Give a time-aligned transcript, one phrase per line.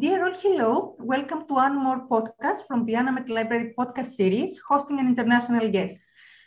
[0.00, 0.96] Dear all, hello.
[0.98, 6.00] Welcome to one more podcast from the ANAMED Library podcast series, hosting an international guest.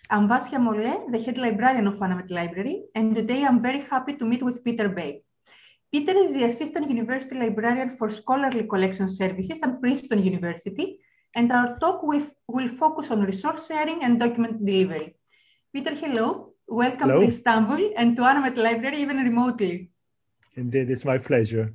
[0.09, 4.25] I'm Vasya Mole, the head librarian of ANAMED Library, and today I'm very happy to
[4.25, 5.19] meet with Peter Bae.
[5.91, 10.99] Peter is the Assistant University Librarian for Scholarly Collection Services at Princeton University,
[11.35, 15.15] and our talk will focus on resource sharing and document delivery.
[15.71, 16.53] Peter, hello.
[16.67, 17.19] Welcome hello.
[17.19, 19.91] to Istanbul and to ANAMED Library, even remotely.
[20.55, 21.71] Indeed, it's my pleasure.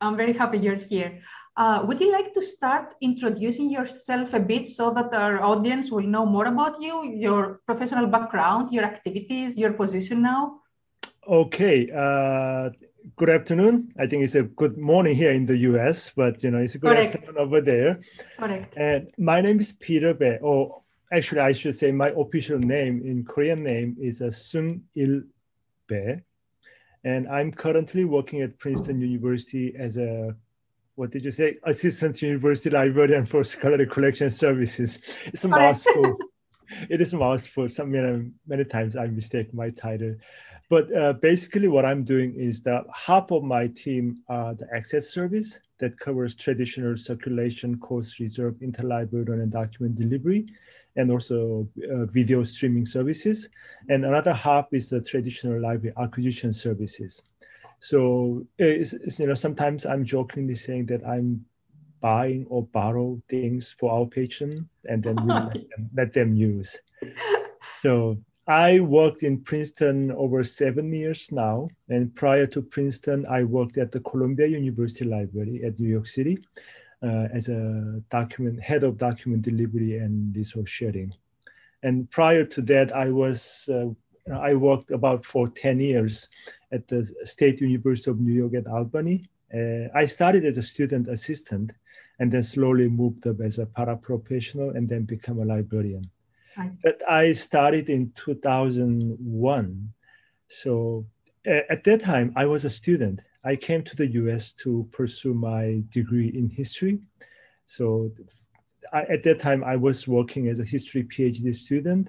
[0.00, 1.20] I'm very happy you're here.
[1.56, 6.06] Uh, would you like to start introducing yourself a bit so that our audience will
[6.06, 10.60] know more about you, your professional background, your activities, your position now?
[11.28, 11.90] Okay.
[11.90, 12.70] Uh,
[13.16, 13.92] good afternoon.
[13.98, 16.78] I think it's a good morning here in the US, but you know it's a
[16.78, 17.16] good Correct.
[17.16, 18.00] afternoon over there.
[18.38, 18.74] Correct.
[18.76, 20.38] And my name is Peter Bae.
[20.40, 20.82] Or
[21.12, 25.22] actually, I should say my official name in Korean name is uh, Sung Il
[25.88, 26.22] Bae
[27.04, 30.34] and I'm currently working at Princeton University as a
[30.96, 31.56] what did you say?
[31.64, 34.98] Assistant University Librarian for Scholarly Collection Services.
[35.26, 36.18] It's a mouthful.
[36.90, 37.70] it is a mouthful.
[37.70, 40.14] Some know, many times I mistake my title.
[40.68, 45.08] But uh, basically, what I'm doing is that half of my team are the access
[45.08, 50.46] service that covers traditional circulation, course reserve, interlibrary and document delivery
[50.96, 53.48] and also uh, video streaming services.
[53.88, 57.22] And another half is the traditional library acquisition services.
[57.78, 61.44] So it's, it's, you know sometimes I'm jokingly saying that I'm
[62.00, 66.78] buying or borrow things for our patron and then we let, them, let them use.
[67.80, 71.68] So I worked in Princeton over seven years now.
[71.88, 76.36] And prior to Princeton, I worked at the Columbia University Library at New York City
[76.36, 81.12] uh, as a document head of document delivery and resource sharing.
[81.82, 83.88] And prior to that, I was uh,
[84.32, 86.28] I worked about for 10 years
[86.72, 89.24] at the State University of New York at Albany.
[89.52, 91.72] Uh, I started as a student assistant
[92.18, 96.08] and then slowly moved up as a paraprofessional and then become a librarian.
[96.56, 99.92] I but I started in 2001.
[100.48, 101.06] So
[101.46, 105.82] at that time, I was a student I came to the US to pursue my
[105.88, 107.00] degree in history.
[107.64, 108.12] So
[108.92, 112.08] I, at that time, I was working as a history PhD student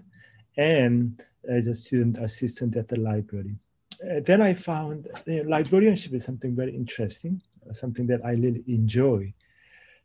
[0.58, 3.56] and as a student assistant at the library.
[4.03, 8.31] Uh, then I found you know, librarianship is something very interesting, uh, something that I
[8.31, 9.34] really enjoy.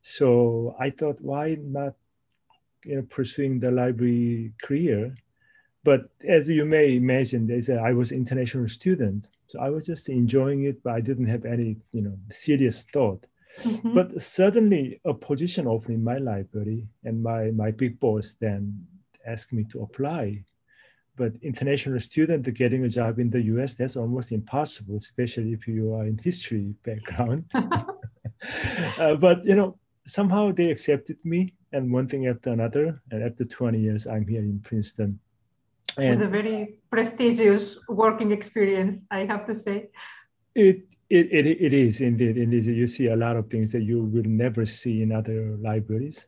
[0.02, 1.94] So I thought, why not
[2.84, 5.16] you know, pursuing the library career?
[5.86, 9.28] But as you may imagine, there's a, I was an international student.
[9.46, 13.24] So I was just enjoying it, but I didn't have any, you know, serious thought.
[13.62, 13.94] Mm-hmm.
[13.94, 18.84] But suddenly a position opened in my library and my, my big boss then
[19.28, 20.42] asked me to apply.
[21.14, 25.94] But international student getting a job in the US, that's almost impossible, especially if you
[25.94, 27.44] are in history background.
[27.54, 33.00] uh, but, you know, somehow they accepted me and one thing after another.
[33.12, 35.20] And after 20 years, I'm here in Princeton
[35.96, 39.88] and with a very prestigious working experience, I have to say.
[40.54, 42.36] It, it, it, it is indeed.
[42.36, 46.26] Indeed, you see a lot of things that you will never see in other libraries,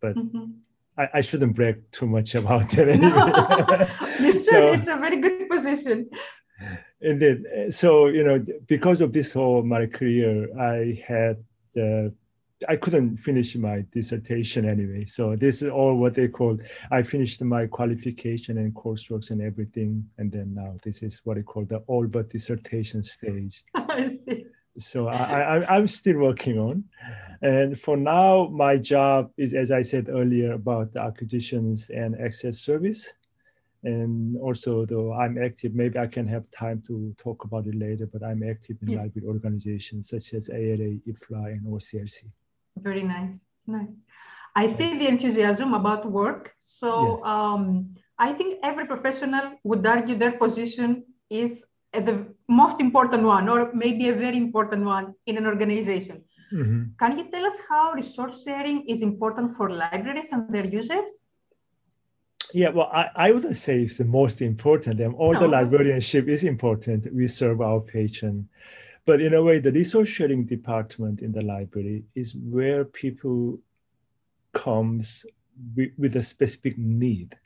[0.00, 0.52] but mm-hmm.
[0.98, 2.88] I, I, shouldn't brag too much about it.
[2.88, 3.88] Anyway.
[4.20, 4.42] You should.
[4.42, 6.08] So, it's a very good position.
[7.00, 7.44] Indeed.
[7.70, 11.42] So you know, because of this whole my career, I had
[11.74, 12.14] the
[12.68, 15.06] I couldn't finish my dissertation anyway.
[15.06, 16.58] So this is all what they call.
[16.90, 21.42] I finished my qualification and coursework and everything, and then now this is what I
[21.42, 23.64] call the all but dissertation stage.
[23.74, 24.46] I see.
[24.78, 26.84] So I, I, I'm still working on,
[27.42, 32.60] and for now my job is, as I said earlier, about the acquisitions and access
[32.60, 33.12] service,
[33.84, 38.06] and also though I'm active, maybe I can have time to talk about it later.
[38.06, 39.02] But I'm active in yeah.
[39.02, 42.30] library organizations such as ALA, IFLA, and OCLC.
[42.76, 43.38] Very nice.
[43.66, 43.88] Nice.
[44.54, 46.54] I see the enthusiasm about work.
[46.58, 47.20] So yes.
[47.24, 53.70] um, I think every professional would argue their position is the most important one, or
[53.74, 56.22] maybe a very important one in an organization.
[56.52, 56.82] Mm-hmm.
[56.98, 61.10] Can you tell us how resource sharing is important for libraries and their users?
[62.52, 65.00] Yeah, well, I, I wouldn't say it's the most important.
[65.00, 65.40] All no.
[65.40, 67.12] the librarianship is important.
[67.14, 68.48] We serve our patron.
[69.04, 73.58] But in a way, the resource sharing department in the library is where people
[74.52, 75.26] comes
[75.74, 77.36] with, with a specific need.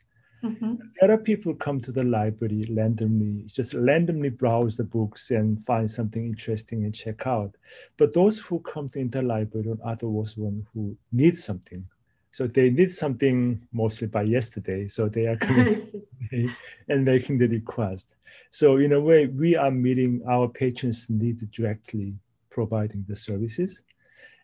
[0.45, 0.75] Mm-hmm.
[1.01, 5.91] There are people come to the library randomly, just randomly browse the books and find
[5.91, 7.57] something interesting and check out.
[7.97, 10.35] But those who come to the library are the ones
[10.75, 11.89] who need something,
[12.31, 14.89] so they need something mostly by yesterday.
[14.89, 15.87] So they are coming
[16.89, 18.15] and making the request.
[18.51, 22.15] So in a way, we are meeting our patrons' need directly,
[22.51, 23.83] providing the services.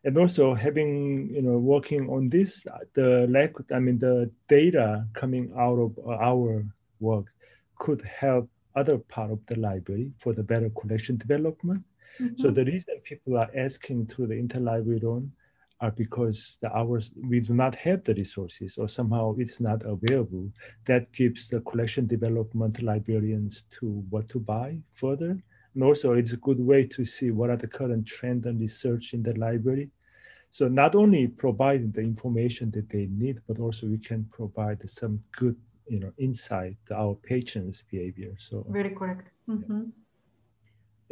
[0.05, 5.53] and also having you know working on this the lack i mean the data coming
[5.57, 6.65] out of our
[7.01, 7.27] work
[7.79, 11.83] could help other part of the library for the better collection development
[12.21, 12.35] mm-hmm.
[12.37, 15.31] so the reason people are asking to the interlibrary loan
[15.83, 20.49] are because the hours we do not have the resources or somehow it's not available
[20.87, 25.43] that gives the collection development librarians to what to buy further
[25.75, 29.15] and also it's a good way to see what are the current trend and research
[29.15, 29.91] in the library.
[30.51, 35.21] So not only providing the information that they need, but also we can provide some
[35.33, 35.57] good,
[35.89, 38.35] you know, insight to our patrons' behavior.
[38.39, 39.29] So very correct.
[39.49, 39.85] Mm-hmm.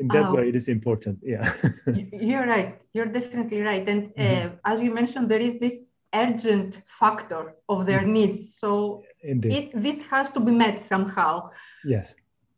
[0.00, 1.18] In that um, way, it is important.
[1.22, 1.52] Yeah.
[2.12, 2.80] you're right.
[2.94, 3.86] You're definitely right.
[3.88, 4.56] And uh, mm-hmm.
[4.64, 8.12] as you mentioned, there is this urgent factor of their mm-hmm.
[8.12, 8.56] needs.
[8.56, 11.50] So it, this has to be met somehow.
[11.84, 12.14] Yes.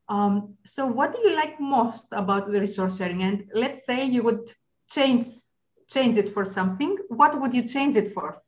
[0.08, 3.22] Um, so what do you like most about the resource sharing?
[3.22, 4.52] And let's say you would
[4.90, 5.26] change
[5.88, 6.96] change it for something.
[7.08, 8.41] What would you change it for?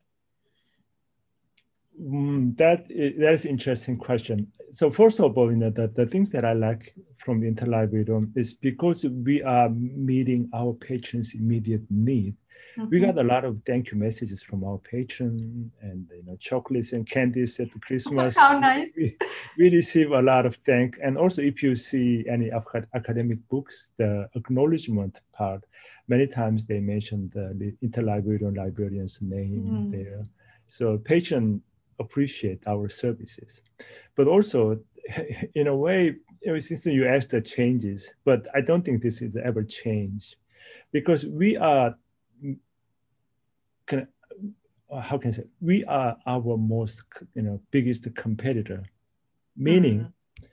[2.01, 4.51] Mm, that is, that is interesting question.
[4.71, 8.31] So first of all, you know, the, the things that I like from the interlibrary
[8.35, 12.35] is because we are meeting our patrons' immediate need.
[12.77, 12.89] Mm-hmm.
[12.89, 16.91] We got a lot of thank you messages from our patron and you know chocolates
[16.91, 18.35] and candies at the Christmas.
[18.35, 18.89] How nice!
[18.97, 19.17] We,
[19.57, 22.51] we receive a lot of thank and also if you see any
[22.93, 25.63] academic books, the acknowledgement part,
[26.09, 29.91] many times they mention the, the interlibrarian librarian's name mm.
[29.91, 30.25] there.
[30.67, 31.61] So patron
[31.99, 33.61] appreciate our services,
[34.15, 34.79] but also
[35.55, 36.15] in a way,
[36.59, 40.35] since you asked the changes, but I don't think this is ever change
[40.91, 41.95] because we are
[43.85, 44.07] can,
[44.91, 47.03] uh, how can I say, we are our most,
[47.33, 48.83] you know, biggest competitor,
[49.55, 50.45] meaning mm-hmm.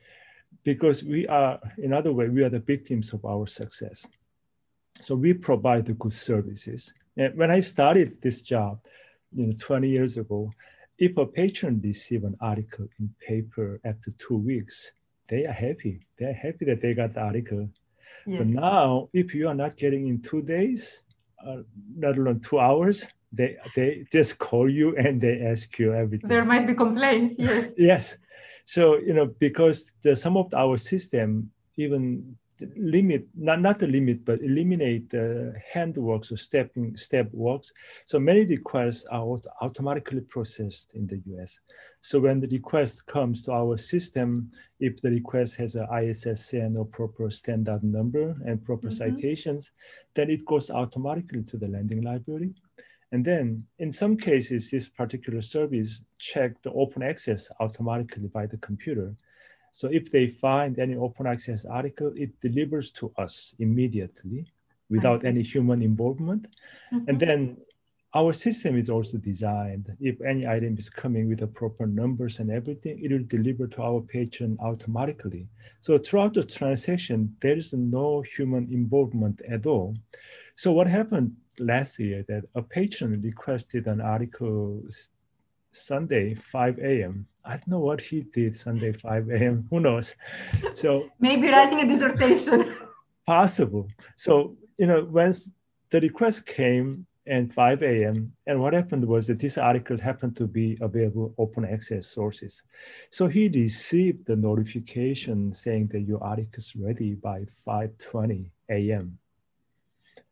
[0.65, 4.07] because we are, in other way, we are the victims of our success.
[5.01, 6.93] So we provide the good services.
[7.17, 8.81] And when I started this job,
[9.35, 10.51] you know, 20 years ago,
[11.03, 14.93] if a patron receive an article in paper after two weeks,
[15.29, 16.07] they are happy.
[16.17, 17.69] They're happy that they got the article.
[18.25, 18.39] Yeah.
[18.39, 21.03] But now, if you are not getting in two days,
[21.45, 21.63] uh,
[21.97, 26.29] not alone two hours, they they just call you and they ask you everything.
[26.29, 27.35] There might be complaints.
[27.37, 27.73] Yes.
[27.91, 28.17] yes.
[28.65, 32.37] So you know because the, some of our system even
[32.77, 37.73] limit not not the limit but eliminate the hand works or stepping step works
[38.05, 41.61] so many requests are automatically processed in the us
[42.01, 44.51] so when the request comes to our system
[44.81, 49.11] if the request has a issn or proper standard number and proper mm-hmm.
[49.11, 49.71] citations
[50.15, 52.53] then it goes automatically to the lending library
[53.13, 58.57] and then in some cases, this particular service check the open access automatically by the
[58.57, 59.15] computer.
[59.73, 64.47] So if they find any open access article, it delivers to us immediately
[64.91, 66.47] without any human involvement.
[66.93, 67.09] Mm-hmm.
[67.09, 67.57] And then
[68.15, 72.51] our system is also designed, if any item is coming with the proper numbers and
[72.51, 75.49] everything, it will deliver to our patron automatically.
[75.81, 79.97] So throughout the transaction, there is no human involvement at all.
[80.55, 84.83] So what happened last year that a patron requested an article
[85.73, 87.27] Sunday 5 a.m.
[87.45, 89.67] I don't know what he did Sunday 5 a.m.
[89.71, 90.15] Who knows?
[90.75, 92.77] So maybe writing a dissertation.
[93.27, 93.89] possible.
[94.17, 95.33] So you know when
[95.91, 98.33] the request came at 5 a.m.
[98.47, 102.63] and what happened was that this article happened to be available open access sources.
[103.11, 109.19] So he received the notification saying that your article is ready by 5:20 a.m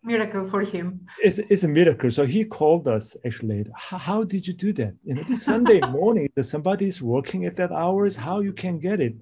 [0.03, 1.07] miracle for him.
[1.23, 2.11] It's, it's a miracle.
[2.11, 3.67] So he called us actually.
[3.75, 4.95] How, did you do that?
[5.05, 9.01] You know, this Sunday morning, that somebody's working at that hours, how you can get
[9.01, 9.15] it?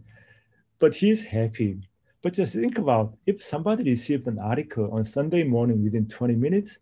[0.78, 1.78] But he's happy.
[2.22, 6.78] But just think about if somebody received an article on Sunday morning within 20 minutes,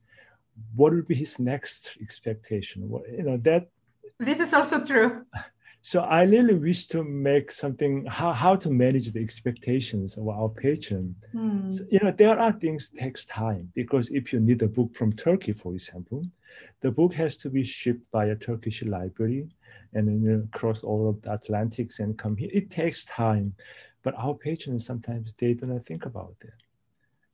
[0.75, 2.89] what would be his next expectation?
[2.89, 3.69] What, you know, that.
[4.19, 5.25] This is also true.
[5.87, 10.49] So I really wish to make something how, how to manage the expectations of our
[10.49, 11.15] patron.
[11.33, 11.73] Mm.
[11.73, 15.13] So, you know, there are things takes time because if you need a book from
[15.13, 16.25] Turkey, for example,
[16.81, 19.47] the book has to be shipped by a Turkish library
[19.95, 22.51] and then you know, cross all of the Atlantics and come here.
[22.53, 23.55] It takes time,
[24.03, 26.59] but our patrons sometimes they do not think about it.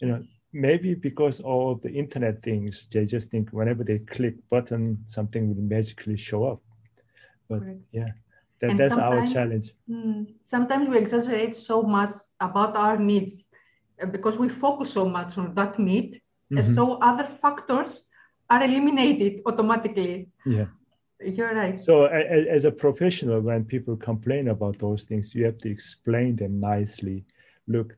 [0.02, 4.34] You know, maybe because all of the internet things, they just think whenever they click
[4.50, 6.60] button, something will magically show up.
[7.48, 8.10] But yeah.
[8.62, 9.72] That, that's our challenge.
[9.88, 13.48] Hmm, sometimes we exaggerate so much about our needs
[14.00, 16.14] uh, because we focus so much on that need.
[16.14, 16.58] Mm-hmm.
[16.58, 18.04] And so other factors
[18.48, 20.28] are eliminated automatically.
[20.46, 20.66] Yeah.
[21.24, 21.78] You're right.
[21.78, 26.58] So, as a professional, when people complain about those things, you have to explain them
[26.58, 27.24] nicely.
[27.68, 27.96] Look,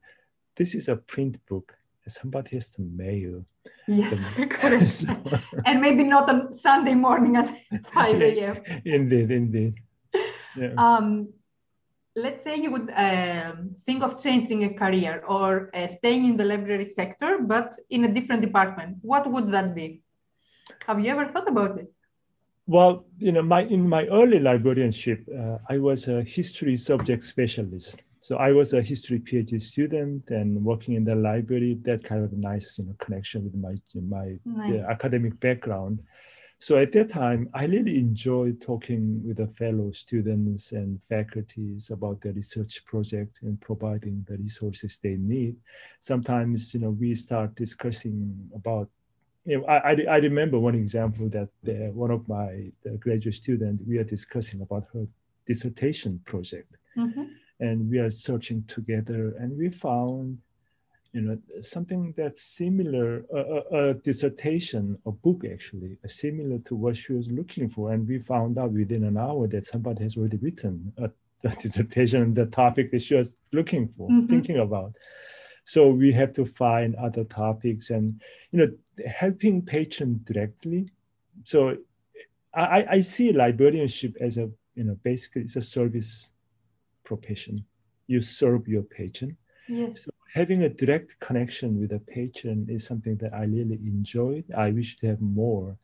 [0.56, 1.74] this is a print book,
[2.06, 3.44] somebody has to mail.
[3.86, 4.18] Yes,
[4.50, 4.90] correct.
[4.90, 5.16] so,
[5.64, 7.48] and maybe not on Sunday morning at
[7.94, 8.62] 5 a.m.
[8.84, 9.74] Indeed, indeed.
[10.56, 10.74] Yeah.
[10.76, 11.28] Um,
[12.16, 16.44] let's say you would um, think of changing a career or uh, staying in the
[16.44, 18.98] library sector, but in a different department.
[19.02, 20.02] What would that be?
[20.86, 21.92] Have you ever thought about it?
[22.66, 28.00] Well, you know, my in my early librarianship, uh, I was a history subject specialist.
[28.20, 31.76] So I was a history PhD student and working in the library.
[31.82, 34.82] That kind of nice, you know, connection with my my nice.
[34.82, 36.00] uh, academic background.
[36.64, 42.22] So at that time, I really enjoyed talking with the fellow students and faculties about
[42.22, 45.56] the research project and providing the resources they need.
[46.00, 48.88] Sometimes, you know, we start discussing about
[49.44, 53.98] you know, I, I, remember one example that the, one of my graduate students, we
[53.98, 55.04] are discussing about her
[55.46, 56.78] dissertation project.
[56.96, 57.24] Mm-hmm.
[57.60, 60.38] And we are searching together and we found,
[61.14, 67.12] you know, something that's similar, a, a dissertation, a book actually, similar to what she
[67.12, 67.92] was looking for.
[67.92, 71.08] And we found out within an hour that somebody has already written a,
[71.48, 74.26] a dissertation on the topic that she was looking for, mm-hmm.
[74.26, 74.92] thinking about.
[75.62, 80.88] So we have to find other topics and, you know, helping patrons directly.
[81.44, 81.76] So
[82.52, 86.32] I, I see librarianship as a, you know, basically it's a service
[87.04, 87.64] profession.
[88.08, 89.36] You serve your patron.
[89.68, 90.04] Yes.
[90.04, 94.44] So having a direct connection with a patron is something that I really enjoyed.
[94.56, 95.76] I wish to have more.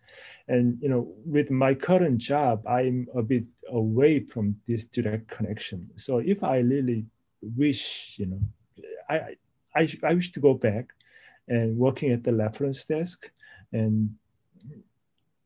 [0.48, 5.88] And you know, with my current job, I'm a bit away from this direct connection.
[5.96, 7.06] So if I really
[7.56, 8.40] wish, you know,
[9.08, 9.36] I
[9.74, 10.90] I, I wish to go back
[11.48, 13.30] and working at the reference desk
[13.72, 14.10] and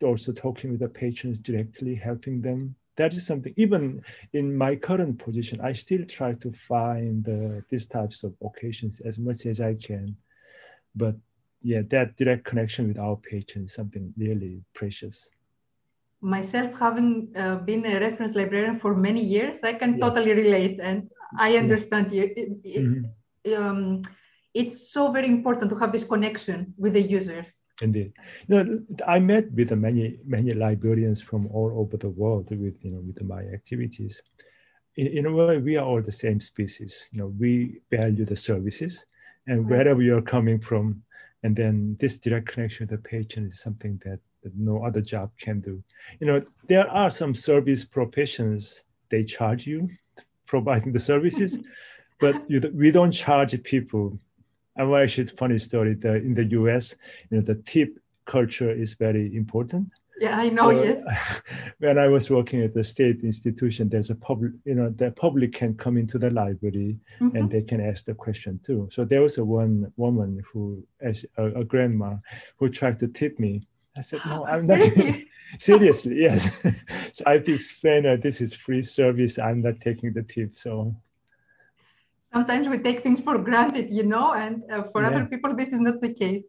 [0.03, 2.75] also talking with the patrons directly, helping them.
[2.97, 7.87] That is something, even in my current position, I still try to find uh, these
[7.87, 10.17] types of occasions as much as I can.
[10.95, 11.17] But
[11.63, 15.29] yeah, that direct connection with our patrons is something really precious.
[16.21, 20.09] Myself, having uh, been a reference librarian for many years, I can yeah.
[20.09, 22.23] totally relate and I understand yeah.
[22.23, 22.33] you.
[22.37, 23.11] It, it, mm-hmm
[23.53, 24.03] um,
[24.53, 27.53] it's so very important to have this connection with the users.
[27.83, 28.13] Indeed,
[28.47, 32.93] you know, I met with many many librarians from all over the world with you
[32.93, 34.23] know with my activities.
[34.97, 37.09] In, in a way, we are all the same species.
[37.13, 39.05] You know, we value the services,
[39.49, 41.03] and wherever you're coming from,
[41.43, 45.33] and then this direct connection with the patient is something that, that no other job
[45.41, 45.83] can do.
[46.21, 49.89] You know, there are some service professions they charge you
[50.47, 51.59] providing the services.
[52.21, 54.19] but you, we don't charge people.
[54.77, 55.95] And why actually, funny story.
[55.95, 56.95] The, in the U.S.,
[57.31, 59.89] you know, the tip culture is very important.
[60.21, 60.71] Yeah, I know.
[60.71, 61.43] yes.
[61.79, 65.53] when I was working at the state institution, there's a public, you know, the public
[65.53, 67.37] can come into the library mm-hmm.
[67.37, 68.89] and they can ask the question too.
[68.93, 72.17] So there was a one woman who, as a, a grandma,
[72.59, 73.67] who tried to tip me.
[73.97, 74.81] I said, no, I'm not.
[75.59, 76.63] Seriously, yes.
[77.13, 79.39] so I have to explain that this is free service.
[79.39, 80.55] I'm not taking the tip.
[80.55, 80.95] So
[82.35, 85.09] sometimes we take things for granted, you know, and uh, for yeah.
[85.09, 86.47] other people, this is not the case.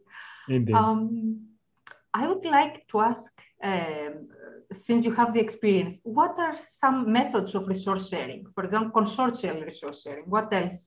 [0.48, 0.74] Indeed.
[0.74, 1.00] Um,
[2.20, 3.30] I would like to ask,
[3.62, 4.12] um,
[4.84, 8.40] since you have the experience, what are some methods of resource sharing?
[8.54, 10.24] For example, consortial resource sharing.
[10.34, 10.78] What else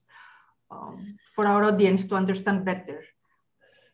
[0.74, 0.96] um,
[1.34, 2.98] for our audience to understand better?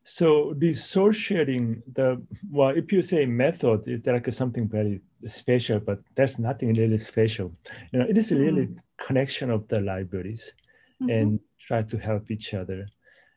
[0.03, 0.27] So
[0.67, 2.09] resource sharing, the
[2.57, 7.49] well, if you say method, it's like something very special, but that's nothing really special.
[7.91, 8.79] You know, it is really mm.
[9.09, 10.55] connection of the libraries
[11.03, 11.11] mm-hmm.
[11.11, 12.87] and try to help each other.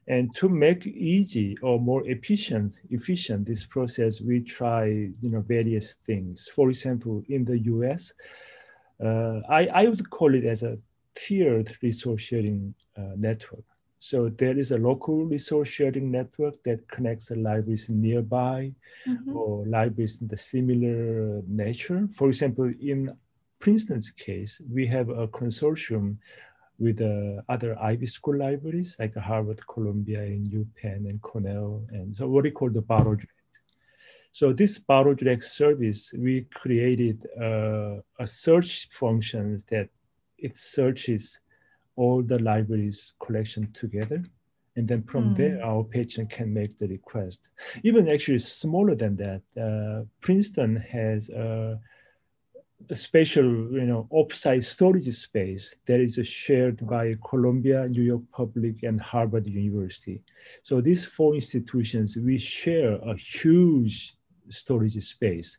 [0.08, 5.96] And to make easy or more efficient, efficient this process, we try you know various
[6.06, 6.50] things.
[6.54, 8.14] For example, in the U.S.,
[9.04, 10.78] uh, I, I would call it as a
[11.16, 13.64] tiered resource sharing uh, network.
[14.00, 18.72] So there is a local resource sharing network that connects the libraries nearby
[19.08, 19.36] mm-hmm.
[19.36, 22.08] or libraries in the similar nature.
[22.14, 23.14] For example, in
[23.60, 26.16] Princeton's case, we have a consortium
[26.80, 32.28] with uh, other Ivy School libraries like Harvard, Columbia, and UPenn, and Cornell, and so
[32.28, 33.34] what we call the Borrow Direct.
[34.32, 39.90] So this Borrow Direct service, we created uh, a search function that
[40.38, 41.40] it searches
[41.96, 44.24] all the libraries collection together.
[44.76, 45.36] And then from mm.
[45.36, 47.50] there, our patient can make the request.
[47.84, 51.78] Even actually smaller than that, uh, Princeton has a
[52.90, 58.84] a special, you know, offsite storage space that is shared by Columbia, New York Public,
[58.84, 60.22] and Harvard University.
[60.64, 64.16] So these four institutions, we share a huge
[64.50, 65.58] storage space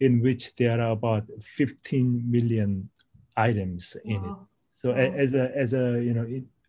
[0.00, 2.88] in which there are about 15 million
[3.36, 4.36] items in it.
[4.76, 4.96] So wow.
[4.96, 6.26] as a, as a, you know,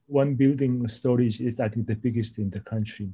[0.08, 3.12] one building storage is, I think, the biggest in the country.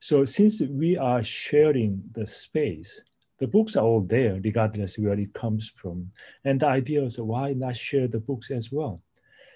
[0.00, 3.02] So since we are sharing the space,
[3.38, 6.10] the books are all there, regardless where it comes from.
[6.44, 9.02] And the idea is why not share the books as well?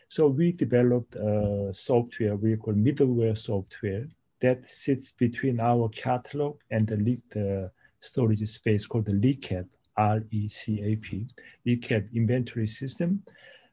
[0.08, 4.06] So we developed a software we call middleware software
[4.40, 7.70] that sits between our catalog and the, the
[8.00, 11.26] storage space called the RECAP, R-E-C-A-P,
[11.66, 13.22] RECAP inventory system.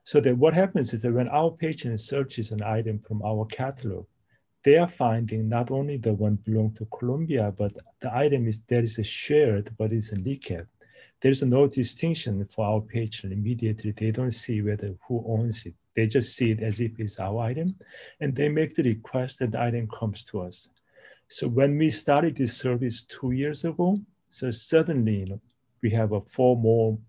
[0.04, 4.06] So that what happens is that when our patient searches an item from our catalog,
[4.67, 7.71] they are finding not only the one belong to Columbia, but
[8.01, 10.67] the item is there is a shared, but it's a RECAP.
[11.21, 13.91] There's no distinction for our patient immediately.
[13.91, 15.74] They don't see whether who owns it.
[15.95, 17.75] They just see it as if it's our item,
[18.19, 20.67] and they make the request that the item comes to us.
[21.29, 25.41] So when we started this service two years ago, so suddenly you know,
[25.81, 27.00] we have a four more,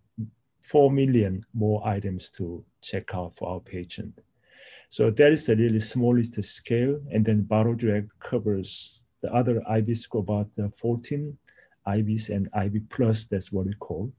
[0.62, 4.20] four million more items to check out for our patient.
[4.88, 7.00] So that is a really smallest scale.
[7.10, 11.36] And then Direct covers the other IB score about 14
[11.86, 14.12] Ivies and Ivy Plus, that's what we call.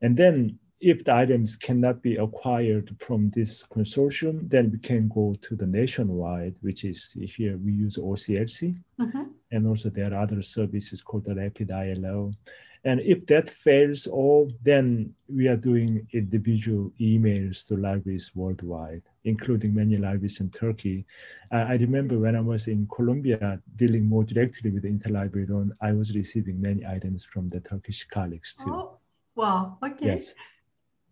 [0.00, 5.34] And then if the items cannot be acquired from this consortium, then we can go
[5.40, 8.76] to the nationwide, which is here we use OCLC.
[9.00, 9.22] Mm-hmm.
[9.52, 12.34] And also there are other services called the RapidILL.
[12.84, 19.72] And if that fails all, then we are doing individual emails to libraries worldwide, including
[19.72, 21.06] many libraries in Turkey.
[21.52, 25.72] Uh, I remember when I was in Columbia dealing more directly with the Interlibrary, loan,
[25.80, 28.72] I was receiving many items from the Turkish colleagues too.
[28.74, 28.98] Oh,
[29.36, 30.06] wow, okay.
[30.06, 30.34] Yes.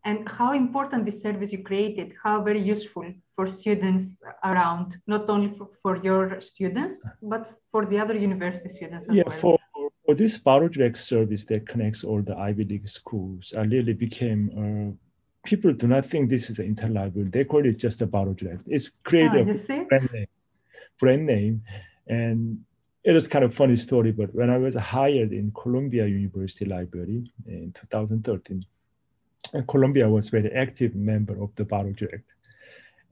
[0.04, 5.48] And how important this service you created, how very useful for students around, not only
[5.48, 9.36] for, for your students, but for the other university students as yeah, well.
[9.36, 9.59] For,
[10.10, 15.48] for this Direct service that connects all the Ivy League schools, I really became uh,
[15.48, 17.30] people do not think this is an interlibrary.
[17.30, 18.64] They call it just a Direct.
[18.66, 20.26] It's created oh, a brand name,
[20.98, 21.62] brand name.
[22.08, 22.58] And
[23.04, 27.30] it was kind of funny story, but when I was hired in Columbia University Library
[27.46, 28.64] in 2013,
[29.54, 32.28] and Columbia was very active member of the Direct.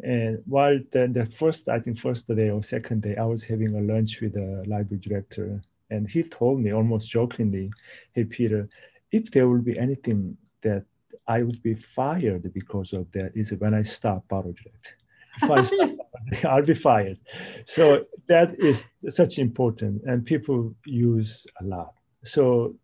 [0.02, 3.76] And while then the first, I think first day or second day, I was having
[3.76, 7.70] a lunch with the library director and he told me almost jokingly,
[8.12, 8.68] Hey, Peter,
[9.11, 10.85] if there will be anything that
[11.27, 14.94] I would be fired because of that, is when I stop project.
[15.42, 15.90] If I stop,
[16.44, 17.18] I'll be fired.
[17.64, 21.94] So that is such important, and people use a lot.
[22.24, 22.74] So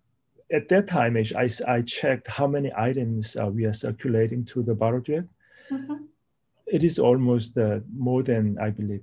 [0.52, 4.74] at that time, I, I checked how many items uh, we are circulating to the
[4.74, 5.28] project.
[5.70, 6.04] Mm-hmm.
[6.66, 9.02] It is almost uh, more than, I believe,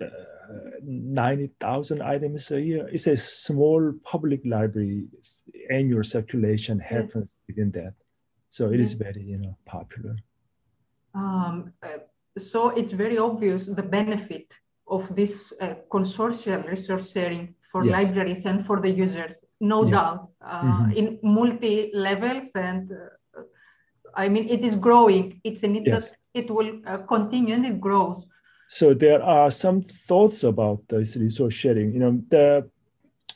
[0.00, 0.06] uh,
[0.82, 2.88] 90,000 items a year.
[2.92, 5.06] It's a small public library.
[5.70, 7.46] Annual circulation happens yes.
[7.48, 7.94] within that.
[8.48, 10.16] So it is very, you know, popular.
[11.14, 11.98] Um, uh,
[12.36, 14.52] so it's very obvious the benefit
[14.88, 17.92] of this uh, consortial resource sharing for yes.
[17.92, 19.90] libraries and for the users, no yeah.
[19.90, 20.90] doubt, uh, mm-hmm.
[20.92, 22.50] in multi levels.
[22.56, 23.42] And uh,
[24.14, 25.40] I mean, it is growing.
[25.44, 26.12] It's a need yes.
[26.34, 28.26] it will uh, continue and it grows.
[28.72, 31.92] So there are some thoughts about this resource sharing.
[31.92, 32.70] You know, the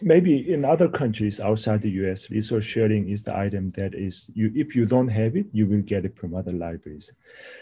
[0.01, 4.53] maybe in other countries outside the US, resource sharing is the item that is you
[4.55, 7.11] if you don't have it, you will get it from other libraries.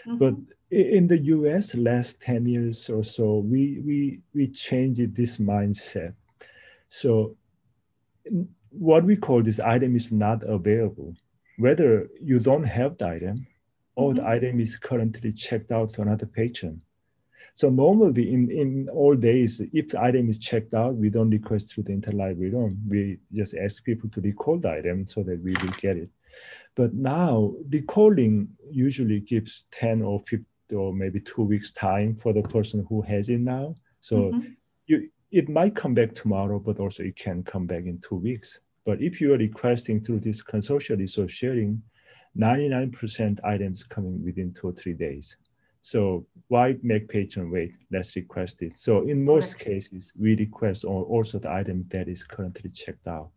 [0.07, 0.17] Mm-hmm.
[0.19, 0.35] But
[0.69, 6.13] in the US, last 10 years or so, we we we changed this mindset.
[6.89, 7.35] So
[8.69, 11.15] what we call this item is not available.
[11.57, 13.47] Whether you don't have the item
[13.95, 14.17] or mm-hmm.
[14.17, 16.83] the item is currently checked out to another patron
[17.55, 21.71] so normally in, in all days, if the item is checked out, we don't request
[21.71, 22.79] through the interlibrary loan.
[22.87, 26.09] We just ask people to recall the item so that we will get it.
[26.75, 32.41] But now recalling usually gives 10 or 50 or maybe two weeks time for the
[32.41, 33.75] person who has it now.
[33.99, 34.49] So mm-hmm.
[34.87, 38.59] you, it might come back tomorrow, but also it can come back in two weeks.
[38.85, 41.83] But if you are requesting through this consortial resource sharing,
[42.37, 45.37] 99% items coming within two or three days.
[45.83, 47.73] So why make patron wait?
[47.91, 48.77] Let's request it.
[48.77, 49.69] So in most Correct.
[49.69, 53.29] cases, we request also the item that is currently checked out.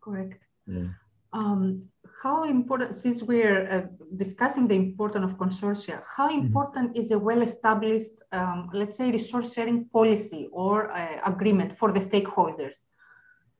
[0.00, 0.42] Correct.
[0.66, 0.88] Yeah.
[1.32, 1.88] Um,
[2.22, 6.46] how important, since we're uh, discussing the importance of consortia, how mm-hmm.
[6.46, 7.00] important mm-hmm.
[7.00, 12.74] is a well-established, um, let's say, resource sharing policy or uh, agreement for the stakeholders?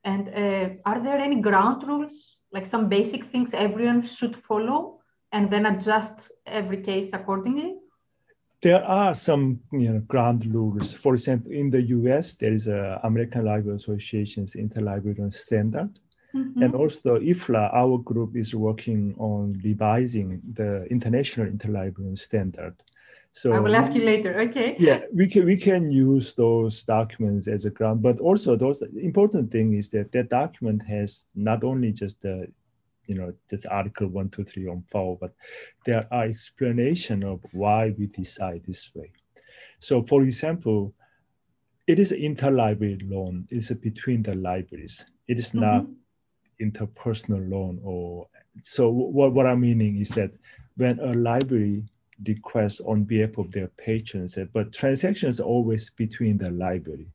[0.03, 4.99] And uh, are there any ground rules, like some basic things everyone should follow
[5.31, 7.75] and then adjust every case accordingly?
[8.65, 10.91] There are some you know, ground rules.
[10.91, 15.99] For example, in the US, there is a American Library Association's interlibrary standard.
[16.33, 16.63] Mm-hmm.
[16.63, 22.75] And also IFLA, our group is working on revising the international interlibrary standard.
[23.31, 24.39] So I will ask you later.
[24.47, 24.75] Okay.
[24.79, 29.51] Yeah, we can we can use those documents as a ground, but also those important
[29.51, 32.47] thing is that that document has not only just the
[33.07, 35.33] you know just article one two three on four, but
[35.85, 39.11] there are explanation of why we decide this way.
[39.79, 40.93] So, for example,
[41.87, 43.47] it is interlibrary loan.
[43.49, 45.05] It's between the libraries.
[45.27, 46.67] It is not mm-hmm.
[46.67, 48.27] interpersonal loan or
[48.63, 48.89] so.
[48.89, 50.31] What what I'm meaning is that
[50.77, 51.83] when a library
[52.27, 57.07] requests on behalf of their patrons, but transactions are always between the library.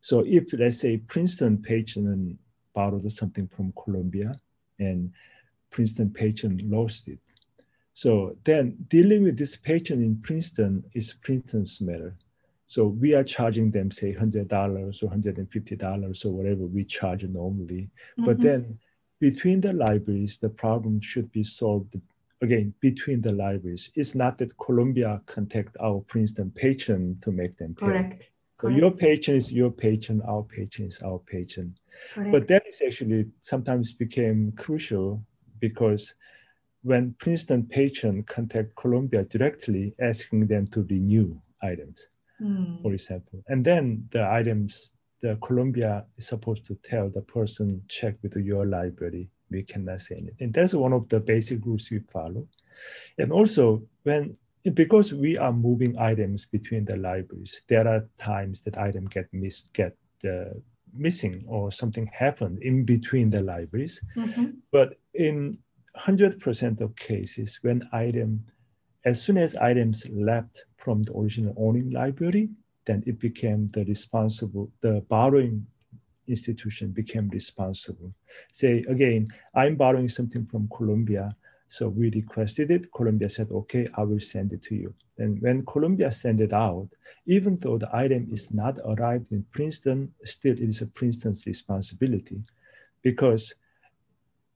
[0.00, 2.38] So if let's say Princeton patron
[2.74, 4.34] borrowed something from Columbia
[4.78, 5.12] and
[5.72, 7.18] Princeton patron lost it.
[7.94, 12.14] So then dealing with this patron in Princeton is Princeton's matter.
[12.66, 17.90] So we are charging them say $100 or $150 or whatever we charge normally.
[18.18, 18.24] Mm-hmm.
[18.24, 18.78] But then
[19.20, 22.00] between the libraries, the problem should be solved
[22.40, 23.90] again between the libraries.
[23.94, 27.86] It's not that Columbia contact our Princeton patron to make them pay.
[27.86, 28.22] Correct.
[28.22, 28.80] So Correct.
[28.80, 31.76] your patron is your patron, our patron is our patron.
[32.14, 32.32] Correct.
[32.32, 35.22] But that is actually sometimes became crucial
[35.62, 36.14] because
[36.82, 42.08] when Princeton patron contact Columbia directly asking them to renew items,
[42.40, 42.82] mm.
[42.82, 44.90] for example, and then the items
[45.22, 49.30] the Columbia is supposed to tell the person check with your library.
[49.50, 50.34] We cannot say anything.
[50.40, 52.48] And that's one of the basic rules we follow.
[53.18, 54.36] And also when
[54.74, 59.72] because we are moving items between the libraries, there are times that item get missed,
[59.72, 60.54] get uh,
[60.94, 64.00] missing or something happened in between the libraries.
[64.16, 64.46] Mm-hmm.
[64.70, 65.58] But in
[65.96, 68.44] 100% of cases, when item,
[69.04, 72.50] as soon as items left from the original owning library,
[72.84, 75.66] then it became the responsible, the borrowing
[76.26, 78.12] institution became responsible.
[78.52, 81.36] Say again, I'm borrowing something from Columbia,
[81.72, 82.92] so we requested it.
[82.92, 84.92] Columbia said, okay, I will send it to you.
[85.16, 86.90] Then when Columbia sent it out,
[87.24, 92.42] even though the item is not arrived in Princeton, still it is a Princeton's responsibility
[93.00, 93.54] because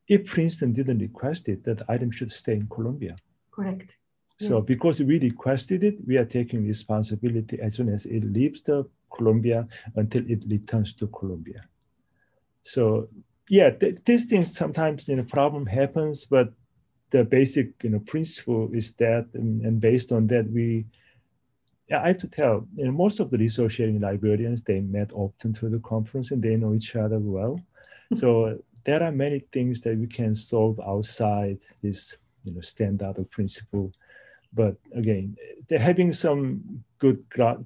[0.07, 3.17] if Princeton didn't request it, that item should stay in Columbia.
[3.51, 3.93] Correct.
[4.39, 4.67] So yes.
[4.67, 9.67] because we requested it, we are taking responsibility as soon as it leaves the Columbia
[9.95, 11.63] until it returns to Columbia.
[12.63, 13.09] So
[13.49, 16.53] yeah, th- these things sometimes you know problem happens, but
[17.11, 20.87] the basic you know principle is that, and, and based on that, we
[21.95, 25.55] I have to tell, you know, most of the research sharing librarians, they met often
[25.55, 27.61] through the conference and they know each other well.
[28.13, 33.31] so there are many things that we can solve outside this, you know, standard of
[33.31, 33.93] principle
[34.57, 35.37] but again,
[35.71, 37.19] having some good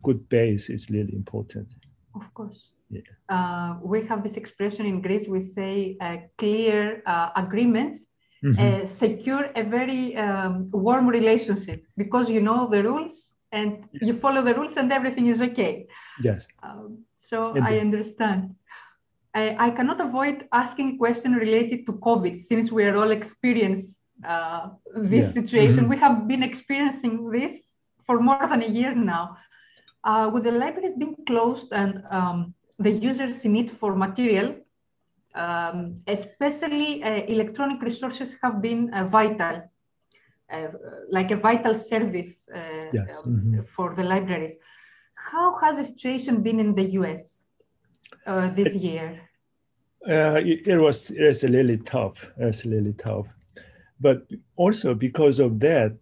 [0.02, 1.68] good base is really important.
[2.14, 2.72] Of course.
[2.90, 3.06] Yeah.
[3.28, 5.28] Uh, we have this expression in Greece.
[5.28, 8.06] We say uh, clear uh, agreements
[8.44, 8.82] mm-hmm.
[8.82, 14.06] Uh, secure a very um, warm relationship because you know the rules and yeah.
[14.06, 15.86] you follow the rules and everything is okay.
[16.22, 16.46] Yes.
[16.62, 18.54] Um, so I understand.
[19.34, 24.02] I, I, cannot avoid asking a question related to COVID since we are all experienced
[24.26, 25.32] uh, this yeah.
[25.32, 25.80] situation.
[25.80, 25.90] Mm-hmm.
[25.90, 29.36] We have been experiencing this for more than a year now.
[30.02, 34.56] Uh, with the libraries being closed and um, the users in need for material,
[35.34, 39.70] um, especially uh, electronic resources have been uh, vital,
[40.52, 40.68] uh,
[41.10, 43.22] like a vital service uh, yes.
[43.24, 43.62] um, mm-hmm.
[43.62, 44.56] for the libraries.
[45.14, 47.44] How has the situation been in the US
[48.56, 49.20] this it, year?
[50.06, 52.30] It, it, was it was really tough.
[52.38, 53.26] It was really tough
[54.00, 55.94] but also because of that,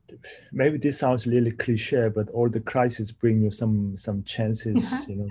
[0.53, 5.05] maybe this sounds really cliche, but all the crises bring you some some chances, uh-huh.
[5.09, 5.29] you know.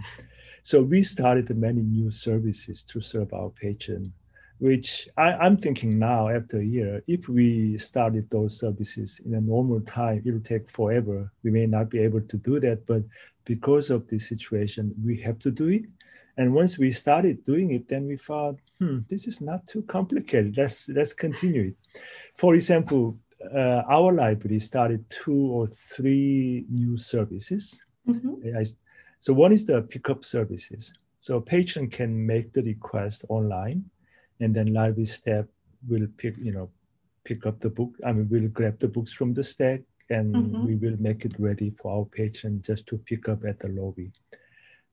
[0.67, 4.12] So we started many new services to serve our patron,
[4.58, 9.39] which I, am thinking now after a year, if we started those services in a
[9.39, 11.32] normal time, it'll take forever.
[11.41, 13.03] We may not be able to do that, but
[13.45, 15.86] because of this situation, we have to do it.
[16.36, 20.58] And once we started doing it, then we thought, hmm, this is not too complicated.
[20.58, 21.75] Let's let's continue it.
[22.36, 23.17] For example,
[23.56, 27.82] uh, our library started two or three new services.
[28.06, 28.58] Mm-hmm.
[28.58, 28.65] I,
[29.19, 30.93] so one is the pickup services.
[31.21, 33.84] So a patron can make the request online,
[34.39, 35.45] and then library staff
[35.88, 36.69] will pick, you know,
[37.23, 37.91] pick up the book.
[38.06, 40.65] I mean, we'll grab the books from the stack, and mm-hmm.
[40.65, 44.12] we will make it ready for our patron just to pick up at the lobby.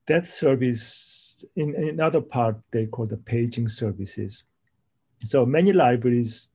[0.07, 4.45] That service in, another part, they call the paging services.
[5.23, 6.49] So many libraries,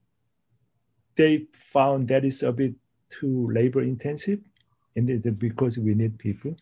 [1.15, 2.73] they found that is a bit
[3.09, 4.39] too labor intensive
[4.95, 6.55] and because we need people.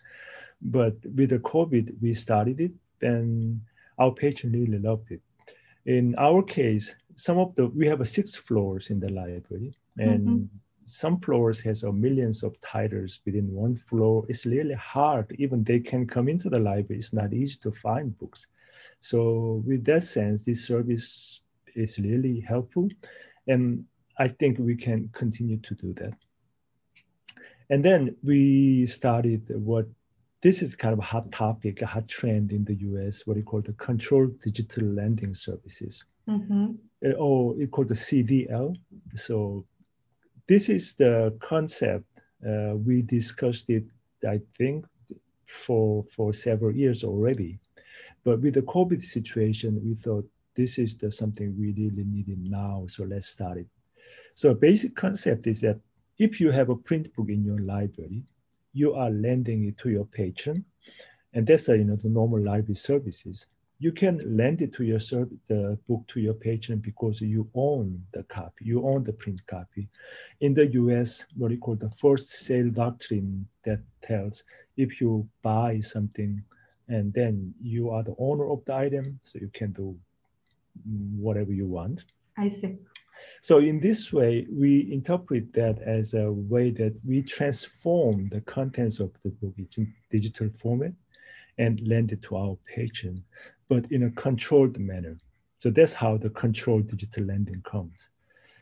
[0.62, 3.62] But with the COVID, we started it and
[3.98, 5.22] our patron really loved it.
[5.86, 10.28] In our case, some of the, we have a six floors in the library and
[10.28, 10.46] mm-hmm.
[10.86, 14.26] some floors has a millions of titles within one floor.
[14.28, 15.36] It's really hard.
[15.38, 17.00] Even they can come into the library.
[17.00, 18.48] It's not easy to find books.
[19.00, 21.42] So with that sense, this service
[21.76, 22.90] is really helpful.
[23.48, 23.86] And
[24.20, 26.14] I think we can continue to do that.
[27.70, 29.88] And then we started what
[30.42, 33.44] this is kind of a hot topic, a hot trend in the US, what we
[33.44, 36.06] call the controlled digital lending services.
[36.30, 36.72] Mm-hmm.
[37.06, 38.76] Uh, or it called the CDL.
[39.16, 39.66] So
[40.48, 42.06] this is the concept.
[42.48, 43.86] Uh, we discussed it,
[44.28, 44.86] I think,
[45.48, 47.60] for, for several years already.
[48.24, 52.86] But with the COVID situation, we thought this is the something we really needed now.
[52.88, 53.68] So let's start it.
[54.34, 55.80] So basic concept is that
[56.18, 58.24] if you have a print book in your library,
[58.74, 60.66] you are lending it to your patron,
[61.34, 63.48] and that's a, you know the normal library services.
[63.80, 65.00] You can lend it to your
[65.48, 69.88] the book to your patron because you own the copy, you own the print copy.
[70.40, 74.44] In the U.S., what we call the first sale doctrine that tells
[74.78, 76.42] if you buy something
[76.88, 79.96] and then you are the owner of the item, so you can do
[80.90, 82.06] mm, whatever you want.
[82.38, 82.78] I see.
[83.42, 89.00] So in this way, we interpret that as a way that we transform the contents
[89.00, 90.94] of the book in digital format
[91.58, 93.24] and lend it to our patron,
[93.70, 95.18] but in a controlled manner.
[95.58, 98.10] So that's how the controlled digital lending comes.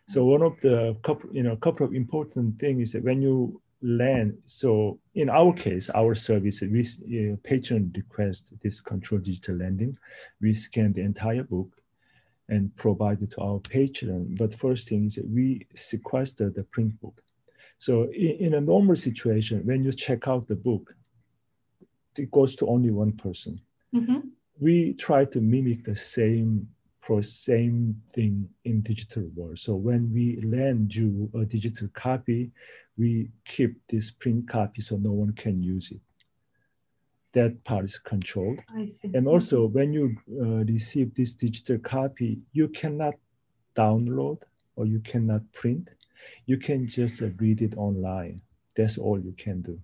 [0.07, 3.59] So one of the couple, you know, couple of important things is that when you
[3.81, 6.85] lend, so in our case, our service, we
[7.29, 9.97] know, patron request this controlled digital lending,
[10.41, 11.69] we scan the entire book
[12.49, 14.35] and provide it to our patron.
[14.37, 17.21] But first thing is that we sequester the print book.
[17.77, 20.95] So in, in, a normal situation, when you check out the book,
[22.17, 23.59] it goes to only one person.
[23.93, 24.19] Mm-hmm.
[24.59, 26.69] We try to mimic the same
[27.21, 29.59] same thing in digital world.
[29.59, 32.49] So when we lend you a digital copy,
[32.97, 36.01] we keep this print copy so no one can use it
[37.35, 38.59] that part is controlled.
[39.13, 43.15] And also when you uh, receive this digital copy, you cannot
[43.75, 44.41] download
[44.77, 45.89] or you cannot print.
[46.45, 48.41] You can just uh, read it online.
[48.75, 49.77] That's all you can do.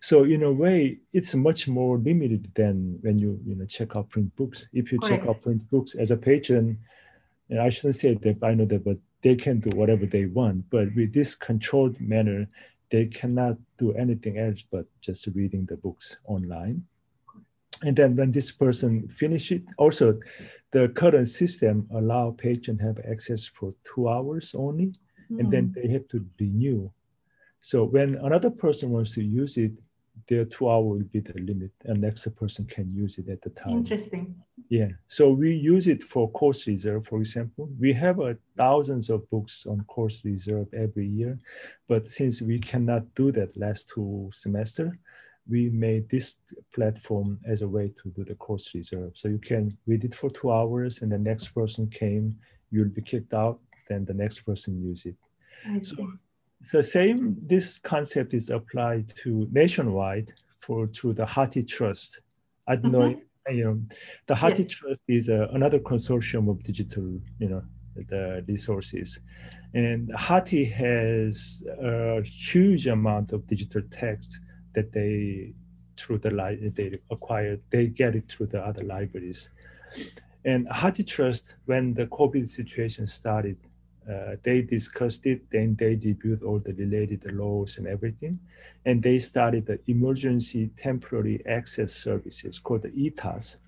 [0.00, 4.10] So in a way, it's much more limited than when you you know check out
[4.10, 4.66] print books.
[4.72, 5.22] If you Correct.
[5.22, 6.78] check out print books as a patron,
[7.48, 10.68] and I shouldn't say that I know that, but they can do whatever they want.
[10.70, 12.48] But with this controlled manner,
[12.90, 16.84] they cannot do anything else but just reading the books online
[17.82, 20.18] and then when this person finish it, also
[20.70, 24.92] the current system allow patient have access for two hours only,
[25.30, 25.40] mm.
[25.40, 25.80] and then hmm.
[25.80, 26.90] they have to renew.
[27.60, 29.72] So when another person wants to use it,
[30.28, 33.50] their two hour will be the limit, and next person can use it at the
[33.50, 33.70] time.
[33.70, 34.34] Interesting.
[34.68, 34.88] Yeah.
[35.06, 37.70] So we use it for course reserve, for example.
[37.78, 41.38] We have uh, thousands of books on course reserve every year,
[41.88, 44.98] but since we cannot do that last two semester,
[45.48, 46.36] we made this
[46.74, 49.12] platform as a way to do the course reserve.
[49.14, 52.36] So you can read it for two hours and the next person came,
[52.70, 55.16] you'll be kicked out, then the next person use it.
[55.66, 55.96] I see.
[55.96, 56.12] So,
[56.62, 62.20] so same, this concept is applied to nationwide for through the Hathi Trust.
[62.66, 63.12] I don't mm-hmm.
[63.12, 63.80] know, you know,
[64.26, 64.72] the Hathi yes.
[64.72, 67.62] Trust is a, another consortium of digital, you know,
[68.08, 69.20] the resources.
[69.72, 74.40] And Hathi has a huge amount of digital text
[74.78, 75.52] that they
[75.98, 79.50] through the li- they acquire, they get it through the other libraries.
[80.44, 83.56] And HathiTrust, when the COVID situation started,
[84.08, 88.38] uh, they discussed it, then they reviewed all the related laws and everything.
[88.86, 93.58] And they started the emergency temporary access services called the ETAS.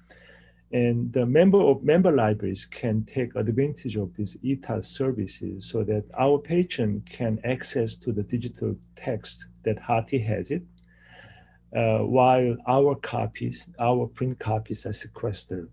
[0.72, 6.04] And the member of member libraries can take advantage of these ETAS services so that
[6.16, 10.62] our patron can access to the digital text that Hathi has it
[11.74, 15.70] uh, while our copies, our print copies are sequestered.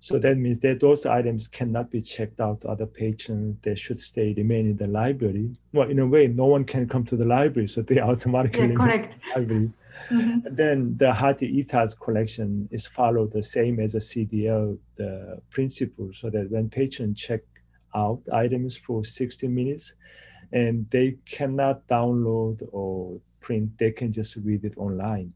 [0.00, 3.56] So that means that those items cannot be checked out to other patrons.
[3.62, 5.54] They should stay, remain in the library.
[5.72, 8.74] Well, in a way, no one can come to the library, so they automatically yeah,
[8.74, 9.18] correct.
[9.32, 9.72] The library.
[10.10, 10.54] Mm-hmm.
[10.56, 16.30] then the Hathi ETAS collection is followed the same as a CDL, the principle, so
[16.30, 17.42] that when patrons check
[17.94, 19.94] out items for 60 minutes,
[20.50, 25.32] and they cannot download or print, they can just read it online.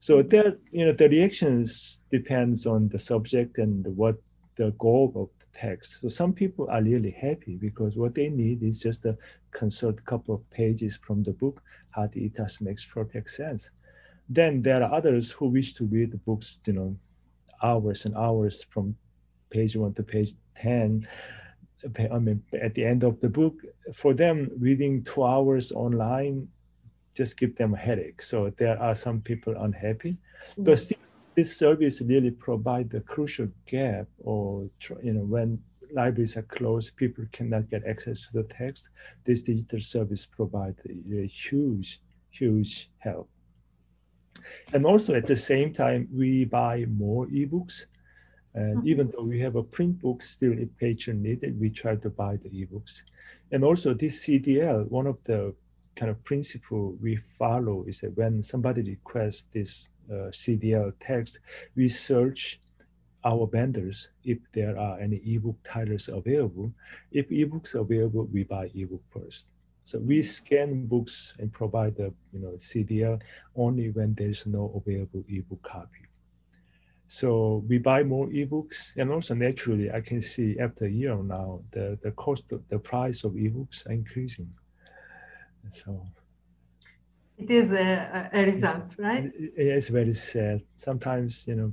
[0.00, 0.28] So mm-hmm.
[0.30, 4.16] that you know the reactions depends on the subject and what
[4.56, 6.00] the goal of the text.
[6.00, 9.16] So some people are really happy because what they need is just a
[9.52, 11.62] consult couple of pages from the book.
[11.96, 13.70] Hathi ETAS makes perfect sense.
[14.28, 16.96] Then there are others who wish to read the books, you know,
[17.62, 18.96] hours and hours from
[19.50, 21.06] page one to page ten
[21.84, 23.54] I mean, at the end of the book,
[23.94, 26.48] for them, reading two hours online
[27.14, 28.22] just give them a headache.
[28.22, 30.64] So there are some people unhappy, mm-hmm.
[30.64, 30.98] but still,
[31.34, 34.68] this service really provide the crucial gap, or
[35.02, 35.58] you know, when
[35.92, 38.90] libraries are closed, people cannot get access to the text.
[39.24, 43.28] This digital service provide a huge, huge help.
[44.72, 47.86] And also at the same time, we buy more ebooks.
[48.54, 48.88] And mm-hmm.
[48.88, 52.36] even though we have a print book, still if patron needed, we try to buy
[52.36, 53.02] the ebooks.
[53.52, 55.54] And also this CDL, one of the
[55.96, 61.38] kind of principle we follow is that when somebody requests this uh, CDL text,
[61.76, 62.60] we search
[63.24, 66.72] our vendors if there are any ebook titles available.
[67.12, 69.46] If ebooks are available, we buy ebook first.
[69.84, 73.20] So we scan books and provide the you know CDL
[73.56, 76.06] only when there's no available ebook copy.
[77.08, 81.60] So we buy more ebooks, and also naturally, I can see after a year now
[81.72, 84.50] the the cost of the price of ebooks are increasing.
[85.70, 86.06] So
[87.38, 89.30] it is a, a result, right?
[89.56, 90.62] It's very sad.
[90.76, 91.72] Sometimes you know,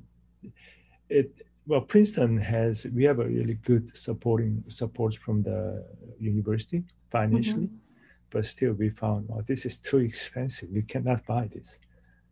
[1.09, 1.31] it.
[1.67, 5.85] Well, Princeton has we have a really good supporting support from the
[6.19, 8.31] university financially, mm-hmm.
[8.31, 10.69] but still we found oh this is too expensive.
[10.71, 11.79] We cannot buy this.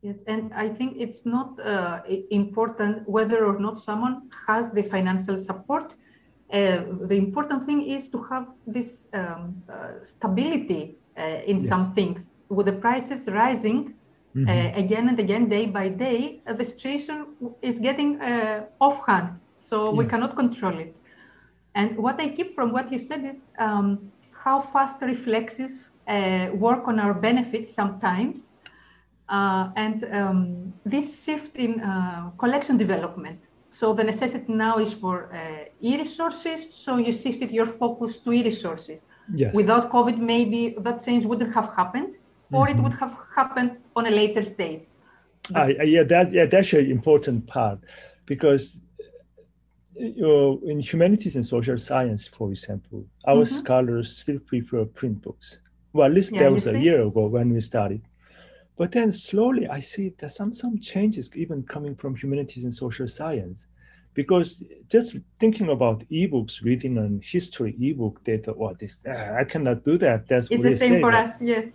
[0.02, 5.40] Yes, and I think it's not uh, important whether or not someone has the financial
[5.40, 5.96] support.
[6.52, 11.68] Uh, the important thing is to have this um, uh, stability in yes.
[11.68, 12.32] some things.
[12.50, 13.80] With the prices rising
[14.36, 14.48] mm-hmm.
[14.48, 17.18] Uh, again and again, day by day, uh, the situation
[17.62, 18.22] is getting
[18.80, 19.32] off hand.
[19.56, 19.98] So yes.
[19.98, 20.96] we cannot control it.
[21.74, 25.90] And what I keep from what you said is um, how fast reflexes
[26.54, 28.52] work on our benefits sometimes.
[29.30, 33.40] Uh, and um, this shift in uh, collection development.
[33.68, 36.68] So the necessity now is for uh, e-resources.
[36.72, 39.02] So you shifted your focus to e-resources.
[39.34, 39.54] Yes.
[39.54, 42.16] Without COVID, maybe that change wouldn't have happened,
[42.52, 42.80] or mm-hmm.
[42.80, 44.86] it would have happened on a later stage.
[45.56, 47.80] Uh, yeah, that yeah, that's an important part,
[48.26, 48.82] because
[49.96, 53.56] you know, in humanities and social science, for example, our mm-hmm.
[53.56, 55.60] scholars still prefer print books.
[55.94, 58.02] Well, at least yeah, that was a year ago when we started.
[58.78, 63.08] But then slowly, I see that some some changes even coming from humanities and social
[63.08, 63.66] science
[64.18, 69.96] because just thinking about ebooks, reading an history ebook data, oh, this I cannot do
[70.00, 70.28] that.
[70.28, 71.30] That's it's the same for that.
[71.30, 71.66] us, yes.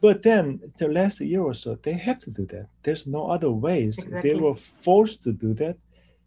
[0.00, 2.68] But then the last year or so, they have to do that.
[2.84, 3.98] There's no other ways.
[3.98, 4.22] Exactly.
[4.22, 5.76] They were forced to do that.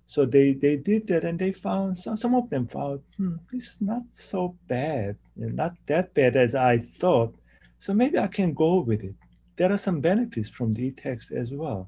[0.05, 3.79] So they, they did that and they found some, some of them found hmm, it's
[3.79, 7.33] not so bad, not that bad as I thought.
[7.79, 9.15] So maybe I can go with it.
[9.55, 11.87] There are some benefits from the text as well.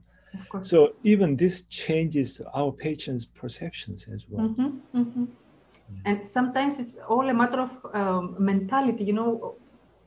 [0.62, 4.48] So even this changes our patients' perceptions as well.
[4.48, 5.26] Mm-hmm, mm-hmm.
[6.06, 9.04] And sometimes it's all a matter of um, mentality.
[9.04, 9.56] You know,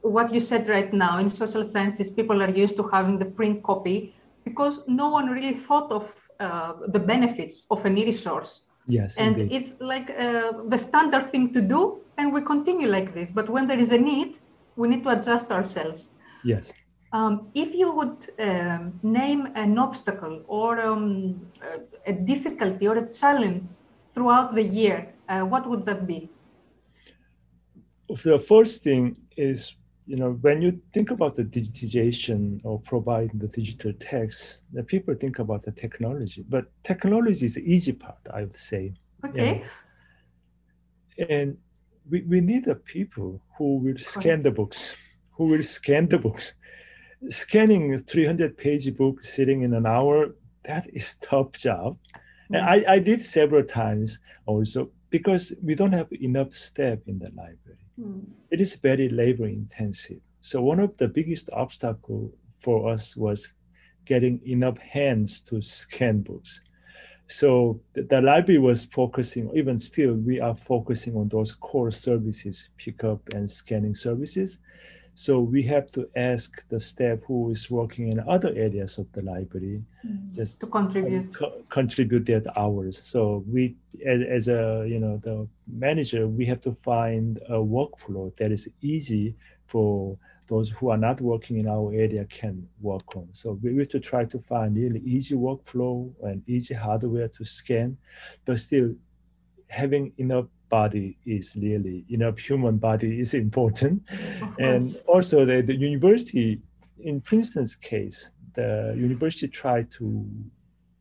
[0.02, 3.62] what you said right now in social sciences, people are used to having the print
[3.62, 4.14] copy
[4.44, 6.04] because no one really thought of
[6.40, 8.62] uh, the benefits of an e-resource.
[8.86, 9.56] Yes, and indeed.
[9.56, 13.30] it's like uh, the standard thing to do, and we continue like this.
[13.30, 14.38] But when there is a need,
[14.76, 16.08] we need to adjust ourselves.
[16.42, 16.72] Yes.
[17.12, 21.40] Um, if you would um, name an obstacle or um,
[22.06, 23.64] a difficulty or a challenge
[24.14, 26.28] throughout the year, uh, what would that be?
[28.24, 29.74] The first thing is,
[30.06, 35.14] you know, when you think about the digitization or providing the digital text, the people
[35.14, 38.94] think about the technology, but technology is the easy part, I would say.
[39.26, 39.64] Okay.
[41.18, 41.26] You?
[41.28, 41.58] And
[42.08, 44.96] we, we need the people who will scan the books,
[45.32, 46.54] who will scan the books
[47.28, 51.96] scanning a 300 page book sitting in an hour, that is tough job.
[51.96, 52.54] Mm-hmm.
[52.54, 57.30] And I, I did several times also because we don't have enough staff in the
[57.30, 57.78] library.
[57.98, 58.26] Mm.
[58.50, 60.20] It is very labor intensive.
[60.40, 63.52] So one of the biggest obstacle for us was
[64.04, 66.60] getting enough hands to scan books.
[67.26, 72.70] So the, the, library was focusing, even still, we are focusing on those core services,
[72.78, 74.58] pickup and scanning services.
[75.18, 79.22] So we have to ask the staff who is working in other areas of the
[79.22, 83.02] library mm, just to contribute co- contribute their hours.
[83.02, 83.74] So we,
[84.06, 88.68] as, as, a you know the manager, we have to find a workflow that is
[88.80, 89.34] easy
[89.66, 90.16] for
[90.46, 93.26] those who are not working in our area can work on.
[93.32, 97.98] So we have to try to find really easy workflow and easy hardware to scan,
[98.44, 98.94] but still
[99.66, 104.02] having enough body is really, you know, human body is important.
[104.58, 106.60] And also the, the university,
[107.00, 110.26] in Princeton's case, the university tried to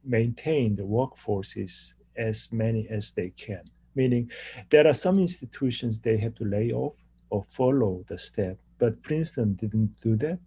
[0.03, 3.63] maintain the workforces as many as they can.
[3.95, 4.29] Meaning
[4.69, 6.93] there are some institutions they have to lay off
[7.29, 10.39] or follow the step, but Princeton didn't do that.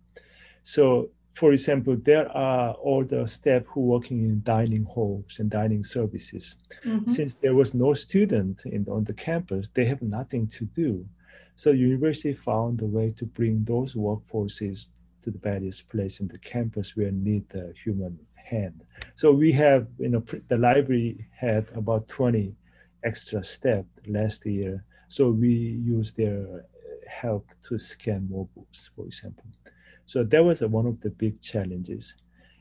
[0.63, 5.85] So for example, there are all the staff who working in dining halls and dining
[5.85, 6.57] services.
[6.85, 7.11] Mm-hmm.
[7.11, 11.07] Since there was no student in, on the campus, they have nothing to do.
[11.57, 14.89] So university found a way to bring those workforces
[15.23, 18.83] to the various places in the campus where need the human hand.
[19.15, 22.55] So we have, you know, the library had about 20
[23.05, 24.85] extra staff last year.
[25.09, 26.65] So we use their
[27.07, 29.45] help to scan more books, for example.
[30.11, 32.17] So that was one of the big challenges.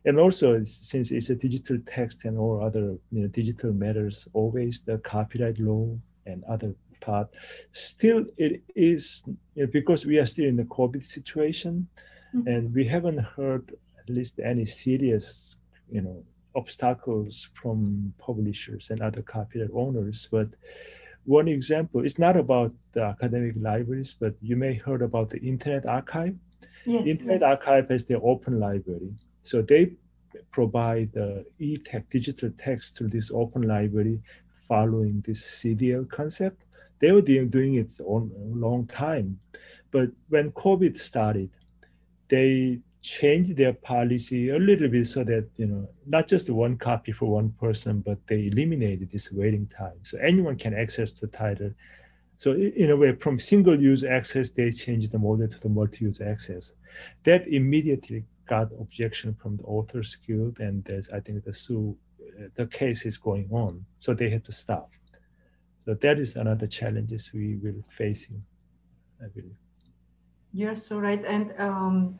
[0.05, 4.81] And also, since it's a digital text and all other you know, digital matters, always
[4.81, 5.97] the copyright law
[6.27, 7.27] and other part,
[7.71, 9.23] still it is
[9.55, 11.87] you know, because we are still in the COVID situation,
[12.35, 12.47] mm-hmm.
[12.47, 15.57] and we haven't heard at least any serious,
[15.91, 16.23] you know,
[16.53, 20.27] obstacles from publishers and other copyright owners.
[20.31, 20.49] But
[21.25, 25.87] one example, it's not about the academic libraries, but you may heard about the Internet
[25.87, 26.35] Archive.
[26.85, 27.43] Yes, Internet.
[27.43, 29.13] Archive has their open library.
[29.41, 29.93] So they
[30.51, 34.21] provide uh, the e-text, digital text to this open library
[34.53, 36.63] following this CDL concept.
[36.99, 39.39] They were doing it on a long time.
[39.91, 41.49] But when COVID started,
[42.27, 47.11] they changed their policy a little bit so that, you know, not just one copy
[47.11, 49.97] for one person, but they eliminated this waiting time.
[50.03, 51.71] So anyone can access the title
[52.39, 56.71] so in a way, from single-use access, they changed the model to the multi-use access.
[57.25, 61.97] That immediately got objection from the authors guild, and there's I think the sue,
[62.39, 64.89] uh, the case is going on, so they had to stop.
[65.83, 68.41] So that is another challenges we will facing,
[69.21, 69.59] I believe.
[70.53, 72.19] You're so right, and um,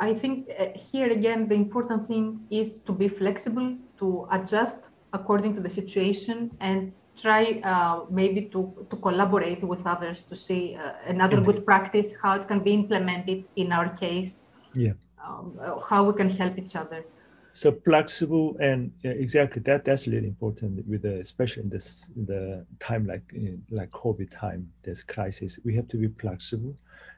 [0.00, 4.78] I think uh, here again the important thing is to be flexible, to adjust
[5.12, 10.76] according to the situation, and try uh, maybe to, to collaborate with others to see
[10.76, 14.44] uh, another good practice, how it can be implemented in our case,
[14.74, 14.92] yeah,
[15.24, 15.58] um,
[15.88, 17.04] how we can help each other.
[17.52, 22.26] So flexible and yeah, exactly that that's really important with the, especially in this in
[22.26, 23.22] the time like
[23.70, 25.58] like COVID time, this crisis.
[25.64, 26.74] We have to be flexible,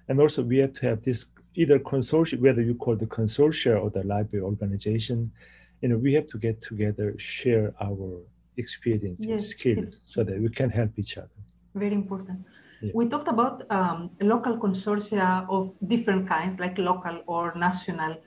[0.09, 3.89] and also we have to have this either consortium, whether you call the consortia or
[3.89, 5.33] the library organization,
[5.81, 8.21] you know, we have to get together, share our
[8.57, 11.39] experience yes, and skills so that we can help each other.
[11.75, 12.39] Very important.
[12.81, 12.93] Yeah.
[12.95, 18.21] We talked about um, local consortia of different kinds, like local or national.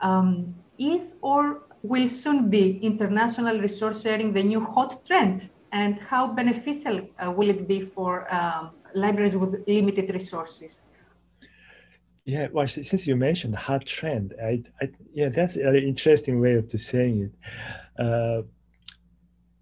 [0.00, 5.50] Um, is or will soon be international resource sharing the new hot trend?
[5.72, 10.82] And how beneficial uh, will it be for um, libraries with limited resources?
[12.24, 16.70] Yeah, well, since you mentioned hot trend, I, I, yeah, that's an interesting way of
[16.70, 18.02] saying it.
[18.02, 18.42] Uh,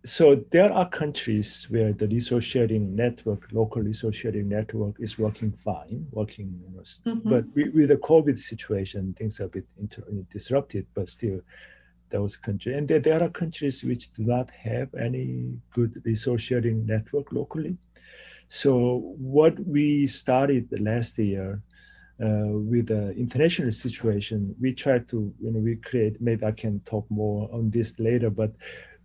[0.02, 5.52] so there are countries where the resource sharing network, local resource sharing network is working
[5.52, 7.28] fine, working, you know, mm-hmm.
[7.28, 11.40] but with, with, the COVID situation, things are a bit inter- disrupted, but still
[12.08, 12.76] those countries.
[12.76, 17.76] And there, there are countries which do not have any good resource sharing network locally.
[18.48, 21.62] So what we started last year
[22.22, 26.80] uh, with the international situation, we try to, you know, we create, maybe I can
[26.80, 28.52] talk more on this later, but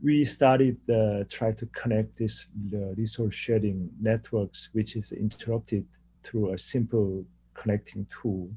[0.01, 2.47] we started uh, try to connect this
[2.97, 5.85] resource sharing networks, which is interrupted
[6.23, 8.49] through a simple connecting tool.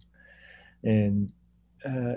[0.82, 1.32] And
[1.84, 2.14] uh,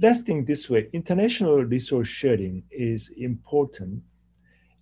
[0.00, 4.02] let's think this way, international resource sharing is important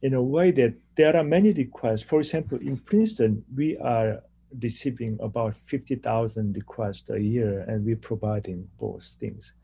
[0.02, 2.02] in a way that there are many requests.
[2.02, 4.22] For example, in Princeton, we are
[4.60, 9.54] receiving about 50,000 requests a year and we're providing both things.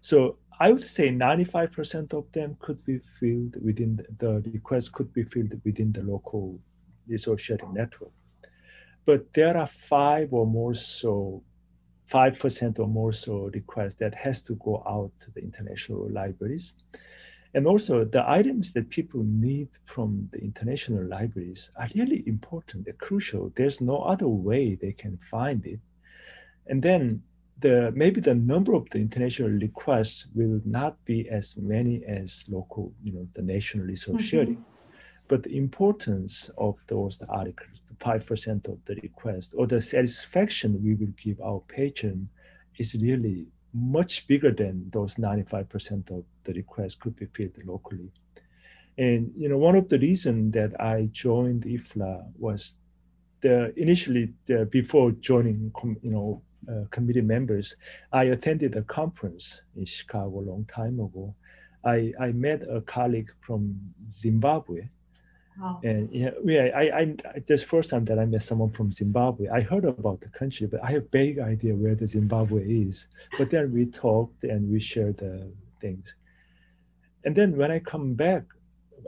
[0.00, 5.12] So I would say 95% of them could be filled within the, the request could
[5.12, 6.60] be filled within the local
[7.08, 8.12] resource sharing network.
[9.04, 11.42] But there are five or more so,
[12.08, 16.74] 5% or more so requests that has to go out to the international libraries.
[17.54, 22.94] And also the items that people need from the international libraries are really important, they're
[23.08, 23.50] crucial.
[23.56, 25.80] There's no other way they can find it.
[26.68, 27.24] And then
[27.62, 32.92] the maybe the number of the international requests will not be as many as local,
[33.02, 34.26] you know, the national resource mm-hmm.
[34.26, 34.64] sharing.
[35.28, 40.82] But the importance of those articles, the five percent of the request, or the satisfaction
[40.82, 42.28] we will give our patron,
[42.76, 48.10] is really much bigger than those 95% of the requests could be filled locally.
[48.98, 52.76] And you know, one of the reasons that I joined IFLA was
[53.40, 57.76] the initially the, before joining, you know, uh, committee members,
[58.12, 61.34] I attended a conference in Chicago a long time ago.
[61.84, 63.78] I, I met a colleague from
[64.10, 64.88] Zimbabwe
[65.60, 65.80] Wow.
[65.84, 69.60] And yeah, yeah, I, I, this first time that I met someone from Zimbabwe, I
[69.60, 73.08] heard about the country, but I have vague idea where the Zimbabwe is.
[73.38, 76.14] But then we talked and we shared the things.
[77.24, 78.44] And then when I come back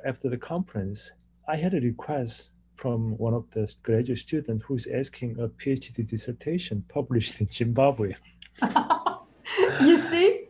[0.04, 1.12] after the conference,
[1.48, 6.84] I had a request from one of the graduate students who's asking a PhD dissertation
[6.88, 8.14] published in Zimbabwe.
[9.80, 10.48] you see?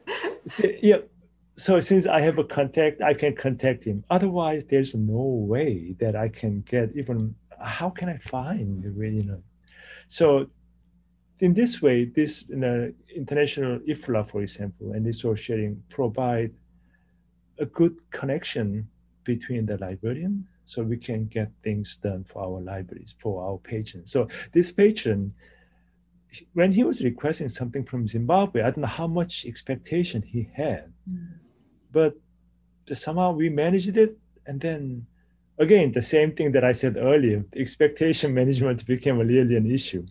[0.82, 0.98] yeah,
[1.54, 4.04] so since I have a contact, I can contact him.
[4.10, 7.34] Otherwise, there's no way that I can get even.
[7.60, 9.42] How can I find you know?
[10.08, 10.50] So,
[11.38, 16.52] in this way, this you know, international IFLA, for example, and resource sharing provide
[17.58, 18.88] a good connection
[19.22, 24.10] between the librarian, so we can get things done for our libraries for our patrons.
[24.10, 25.32] So this patron
[26.52, 30.92] when he was requesting something from Zimbabwe, I don't know how much expectation he had.
[31.08, 31.28] Mm
[31.94, 32.14] but
[32.92, 35.06] somehow we managed it and then
[35.58, 40.04] again the same thing that i said earlier expectation management became really an issue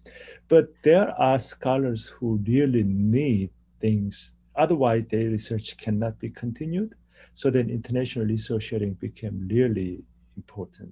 [0.47, 3.49] but there are scholars who really need
[3.79, 6.95] things otherwise their research cannot be continued
[7.35, 10.01] so then international resource sharing became really
[10.37, 10.91] important.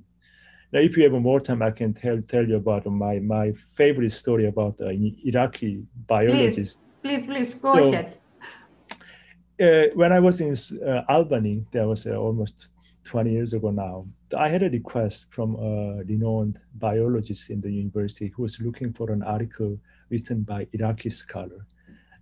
[0.71, 4.11] Now if you have more time i can tell tell you about my my favorite
[4.11, 6.79] story about an iraqi biologist.
[7.03, 8.17] Please please, please go so, ahead.
[9.61, 10.55] uh, when I was in
[10.87, 12.69] uh, Albany, that was uh, almost
[13.03, 18.27] 20 years ago now, I had a request from a renowned biologist in the university
[18.27, 19.77] who was looking for an article
[20.09, 21.65] written by Iraqi scholar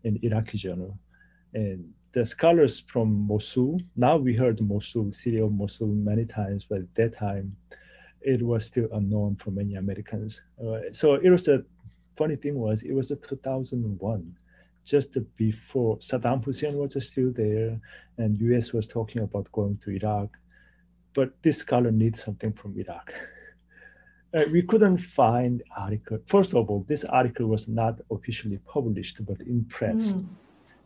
[0.03, 0.97] in Iraqi journal.
[1.53, 6.80] And the scholars from Mosul, now we heard Mosul, city of Mosul many times, but
[6.80, 7.55] at that time,
[8.22, 10.41] it was still unknown for many Americans.
[10.62, 11.64] Uh, so it was a
[12.18, 14.36] funny thing was it was a 2001
[14.86, 17.80] just before Saddam Hussein was still there
[18.18, 20.30] and US was talking about going to Iraq.
[21.14, 23.14] But this scholar needs something from Iraq.
[24.32, 26.20] Uh, we couldn't find article.
[26.28, 30.12] First of all, this article was not officially published, but in press.
[30.12, 30.28] Mm.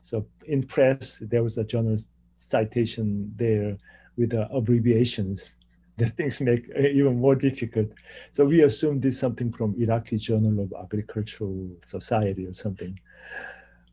[0.03, 1.97] So in press, there was a journal
[2.37, 3.77] citation there
[4.17, 5.55] with the abbreviations.
[5.95, 7.89] The things make even more difficult.
[8.31, 12.99] So we assumed this something from Iraqi Journal of Agricultural Society or something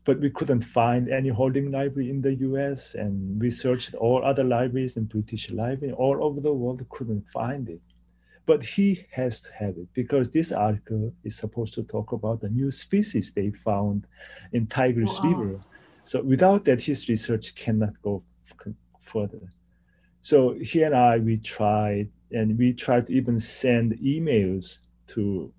[0.03, 4.43] but we couldn't find any holding library in the US and we searched all other
[4.43, 7.81] libraries and British library all over the world, couldn't find it.
[8.47, 12.49] But he has to have it because this article is supposed to talk about a
[12.49, 14.07] new species they found
[14.53, 15.37] in Tigris oh, wow.
[15.37, 15.59] River.
[16.11, 18.21] So without that, his research cannot go
[19.05, 19.39] further.
[20.19, 24.79] So he and I, we tried, and we tried to even send emails
[25.13, 25.53] to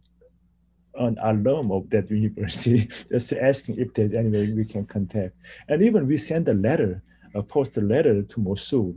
[0.97, 5.35] an alum of that university, just asking if there's any way we can contact.
[5.69, 7.03] And even we sent a letter,
[7.35, 8.95] a post a letter to Mosul.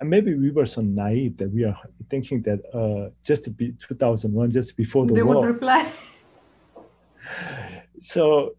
[0.00, 1.78] And maybe we were so naive that we are
[2.10, 5.34] thinking that uh, just to be 2001, just before the they war.
[5.34, 5.92] They would reply.
[8.00, 8.56] So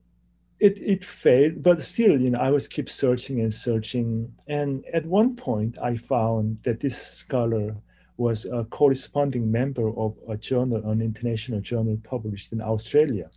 [0.60, 4.34] it, it failed, but still, you know, I was keep searching and searching.
[4.48, 7.76] And at one point I found that this scholar
[8.18, 13.30] was a corresponding member of a journal, an international journal published in Australia.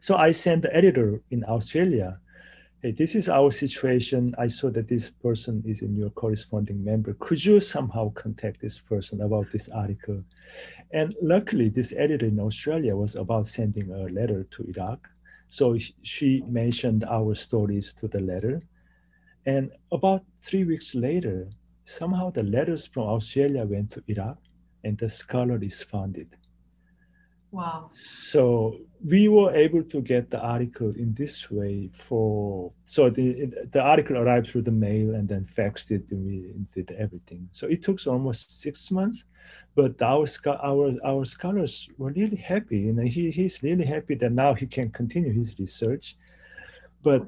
[0.00, 2.20] So I sent the editor in Australia,
[2.82, 4.34] hey, this is our situation.
[4.38, 7.14] I saw that this person is in your corresponding member.
[7.14, 10.22] Could you somehow contact this person about this article?
[10.92, 15.08] And luckily, this editor in Australia was about sending a letter to Iraq.
[15.54, 18.66] So she mentioned our stories to the letter.
[19.46, 21.48] And about three weeks later,
[21.84, 24.38] somehow the letters from Australia went to Iraq
[24.82, 26.26] and the scholar responded.
[27.54, 27.90] Wow.
[27.94, 33.80] So we were able to get the article in this way for, so the, the
[33.80, 37.48] article arrived through the mail and then faxed it and we did everything.
[37.52, 39.24] So it took almost six months,
[39.76, 44.54] but our, our, our scholars were really happy and he, he's really happy that now
[44.54, 46.16] he can continue his research.
[47.04, 47.22] But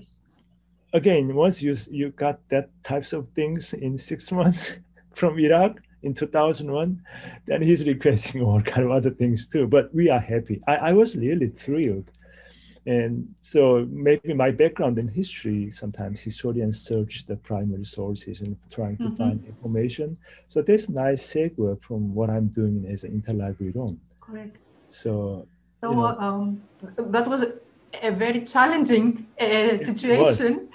[0.92, 4.78] again, once you you got that types of things in six months
[5.14, 7.02] from Iraq in 2001,
[7.46, 9.66] then he's requesting all kind of other things too.
[9.66, 10.62] But we are happy.
[10.66, 12.10] I, I was really thrilled.
[12.86, 18.96] And so maybe my background in history, sometimes historians search the primary sources and trying
[18.98, 19.16] to mm-hmm.
[19.16, 20.16] find information.
[20.46, 24.56] So that's nice segue from what I'm doing as an interlibrary loan Correct.
[24.90, 26.62] So, so you know, um,
[26.96, 27.44] that was
[28.02, 30.68] a very challenging uh, situation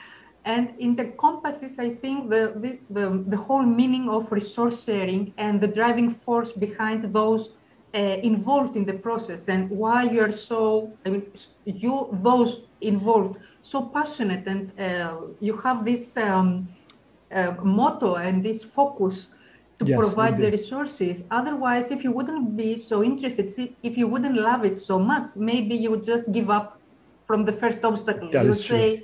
[0.46, 5.62] and in the compasses, I think the, the, the, whole meaning of resource sharing and
[5.62, 7.52] the driving force behind those
[7.94, 11.32] uh, involved in the process and why you are so, I mean,
[11.66, 16.68] you, those involved, so passionate and uh, you have this um,
[17.32, 19.30] uh, motto and this focus
[19.78, 21.24] to Yes, provide the resources.
[21.32, 25.76] Otherwise, if you wouldn't be so interested, if you wouldn't love it so much, maybe
[25.76, 26.80] you would just give up
[27.26, 28.30] from the first obstacle.
[28.30, 29.02] That you would true.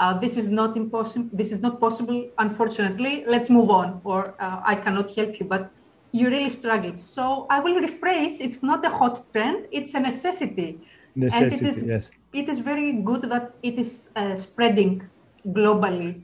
[0.00, 1.28] Uh, "This is not impossible.
[1.32, 2.18] This is not possible.
[2.38, 5.70] Unfortunately, let's move on." Or uh, "I cannot help you." But
[6.12, 7.00] you really struggled.
[7.00, 10.80] So I will rephrase: It's not a hot trend; it's a necessity.
[11.16, 12.10] Necessity, is- yes.
[12.32, 15.02] It is very good that it is uh, spreading
[15.46, 16.22] globally,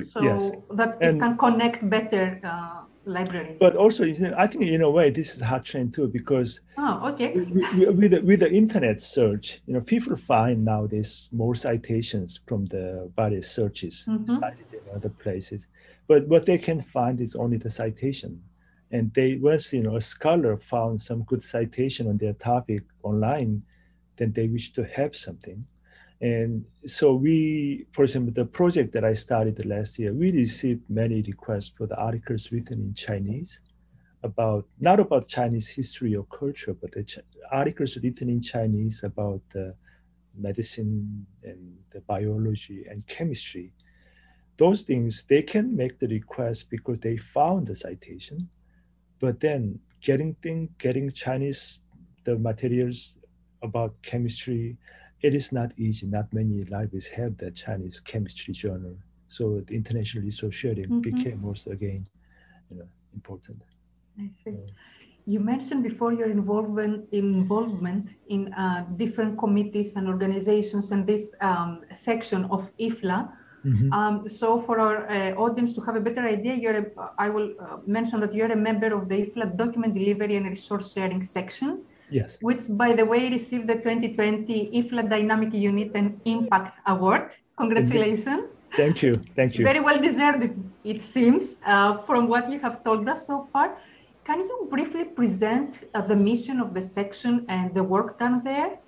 [0.00, 0.42] so yes.
[0.78, 3.56] that it can connect better uh, library.
[3.58, 7.10] But also, I think in a way, this is a hot trend too, because oh,
[7.12, 7.34] okay.
[7.34, 7.50] with,
[7.96, 13.10] with- the, with the internet search, you know, people find nowadays more citations from the
[13.16, 14.28] various searches Mhm.
[14.28, 15.66] cited in other places.
[16.08, 18.42] But what they can find is only the citation.
[18.90, 23.62] And they once you know a scholar found some good citation on their topic online,
[24.16, 25.64] then they wish to have something.
[26.22, 31.20] And so we, for example, the project that I started last year, we received many
[31.22, 33.60] requests for the articles written in Chinese
[34.22, 37.18] about not about Chinese history or culture, but the Ch-
[37.50, 39.74] articles written in Chinese about the
[40.38, 43.72] medicine and the biology and chemistry.
[44.58, 48.48] Those things they can make the request because they found the citation,
[49.18, 51.80] but then getting thing getting Chinese
[52.24, 53.16] the materials
[53.60, 54.76] about chemistry,
[55.22, 56.06] it is not easy.
[56.06, 58.96] Not many libraries have that Chinese chemistry journal.
[59.28, 61.02] So the international resource sharing Mhm.
[61.02, 62.06] became also again,
[62.70, 63.62] you know, important.
[64.18, 64.56] I see.
[65.24, 71.70] You mentioned before your involvement involvement in uh, different committees and organizations and this um,
[71.94, 73.20] section of IFLA.
[73.64, 73.92] Mhm.
[73.92, 76.86] Um, so for our uh, audience to have a better idea, you're a,
[77.26, 80.92] I will uh, mention that you're a member of the IFLA document delivery and resource
[80.92, 82.38] sharing section, Yes.
[82.40, 87.32] which by the way received the 2020 IFLA Dynamic Unit and Impact Award.
[87.58, 88.60] Congratulations.
[88.76, 89.14] Thank you.
[89.36, 89.64] Thank you.
[89.64, 90.42] Very well deserved,
[90.84, 93.76] it, seems, uh, from what you have told us so far.
[94.24, 98.78] Can you briefly present uh, the mission of the section and the work done there?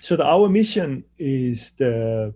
[0.00, 2.34] So the, our mission is to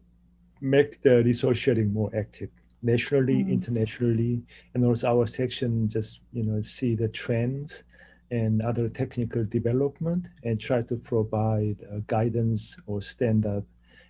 [0.60, 2.50] make the resource sharing more active
[2.82, 3.52] nationally, Mm.
[3.52, 4.42] internationally,
[4.74, 7.82] and also our section just you know see the trends
[8.30, 13.64] and other technical development and try to provide uh, guidance or standard.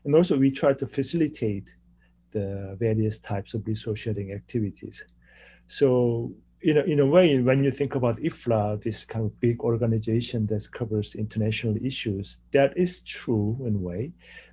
[0.05, 1.75] And also we try to facilitate
[2.33, 5.05] the various types of resource sharing activities.
[5.67, 9.61] So in a, in a way, when you think about IFLA, this kind of big
[9.61, 14.13] organization that covers international issues, that is true in a way.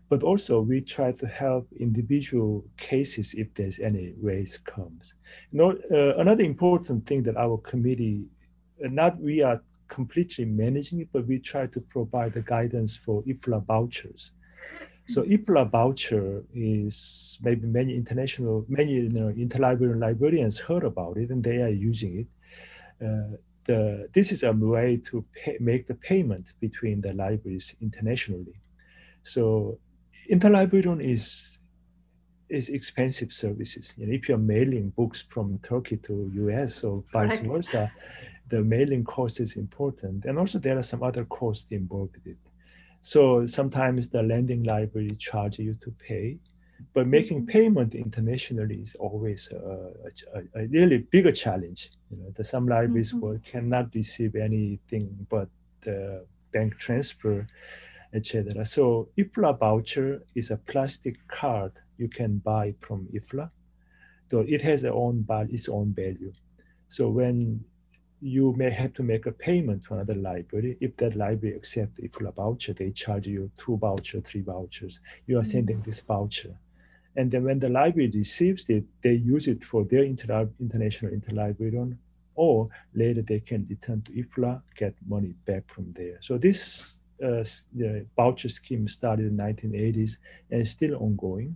[0.10, 5.16] But also we try to help individual cases if there's any raise comes.
[5.52, 8.26] You know, uh, another important thing that our committee,
[8.80, 13.64] not we are completely managing it, but we try to provide the guidance for IFLA
[13.66, 14.32] vouchers.
[15.06, 21.30] So IFLA voucher is maybe many international, many you know, interlibrary librarians heard about it
[21.30, 22.28] and they are using it.
[23.06, 28.56] Uh, the, this is a way to pay, make the payment between the libraries internationally.
[29.24, 29.78] So
[30.32, 31.60] interlibrary loan is
[32.50, 33.96] is expensive services.
[33.98, 37.92] You know, if you're mailing books from Turkey to US or vice versa,
[38.50, 40.26] the mailing cost is important.
[40.26, 42.38] And also there are some other costs involved with it.
[43.02, 46.38] So sometimes the lending library charge you to pay,
[46.94, 47.48] but making Mhm.
[47.48, 49.92] payment internationally is always a,
[50.36, 51.92] a, a really bigger challenge.
[52.12, 53.22] You know, the some libraries Mhm.
[53.22, 55.50] will cannot receive anything but
[55.82, 57.48] the bank transfer,
[58.14, 58.64] etc.
[58.66, 63.50] So IFLA voucher is a plastic card you can buy from IFLA.
[64.30, 66.32] So it has own, its own value.
[66.88, 67.64] So when
[68.24, 70.78] you may have to make a payment to another library.
[70.80, 75.00] If that library accepts IFLA voucher, they charge you two voucher, three vouchers.
[75.28, 75.52] You are Mm.
[75.52, 76.56] sending this voucher.
[77.18, 81.74] And then when the library receives it, they use it for their inter- international interlibrary
[81.74, 81.98] loan,
[82.36, 86.18] or later they can return to IFLA, get money back from there.
[86.22, 87.44] So this uh,
[87.76, 90.18] the voucher scheme started in 1980s
[90.50, 91.56] and is still ongoing.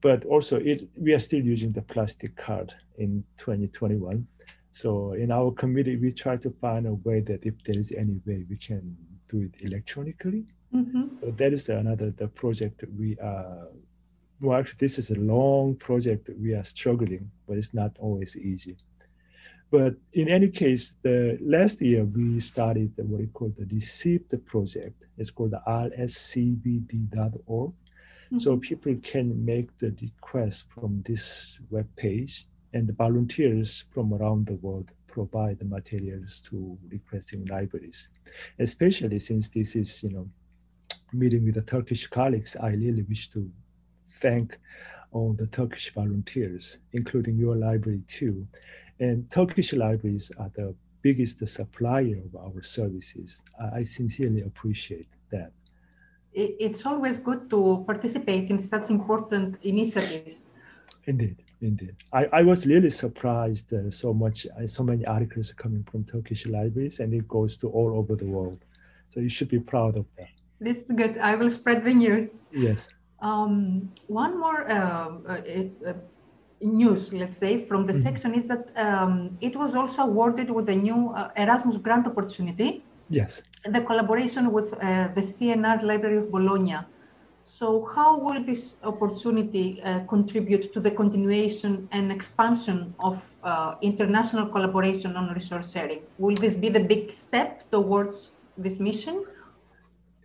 [0.00, 4.26] But also, it, we are still using the plastic card in 2021.
[4.72, 8.20] So in our committee, we try to find a way that if there is any
[8.26, 8.96] way we can
[9.28, 10.44] do it electronically.
[10.74, 11.20] Mhm.
[11.20, 13.68] So that is another the project that we are.
[14.40, 18.36] Well, actually, this is a long project that we are struggling, but it's not always
[18.36, 18.76] easy.
[19.70, 24.38] But in any case, the last year we started what we call the Receive the
[24.38, 25.06] project.
[25.18, 25.62] It's called the
[26.66, 27.72] rscvd.org.
[28.38, 28.60] So Mhm.
[28.62, 34.54] people can make the request from this web page, and the volunteers from around the
[34.54, 38.08] world provide the materials to requesting libraries.
[38.58, 40.28] Especially since this is, you know,
[41.12, 43.50] meeting with the Turkish colleagues, I really wish to
[44.10, 44.58] thank
[45.10, 48.46] all the Turkish volunteers, including your library too.
[49.00, 53.42] And Turkish libraries are the biggest supplier of our services.
[53.74, 55.52] I sincerely appreciate that.
[56.32, 60.46] It's always good to participate in such important initiatives.
[61.04, 61.96] Indeed, indeed.
[62.12, 66.46] I, I was really surprised uh, so much, uh, so many articles coming from Turkish
[66.46, 68.64] libraries, and it goes to all over the world.
[69.08, 70.28] So you should be proud of that.
[70.60, 71.18] This is good.
[71.18, 72.30] I will spread the news.
[72.52, 72.88] Yes.
[73.20, 75.92] Um, one more uh, uh,
[76.60, 78.08] news, let's say, from the mm -hmm.
[78.08, 82.70] section is that um, it was also awarded with a new uh, Erasmus grant opportunity.
[83.08, 83.42] Yes.
[83.76, 84.78] The collaboration with uh,
[85.16, 86.78] the CNR Library of Bologna.
[87.58, 94.46] So, how will this opportunity uh, contribute to the continuation and expansion of uh, international
[94.46, 96.00] collaboration on resource sharing?
[96.16, 99.26] Will this be the big step towards this mission?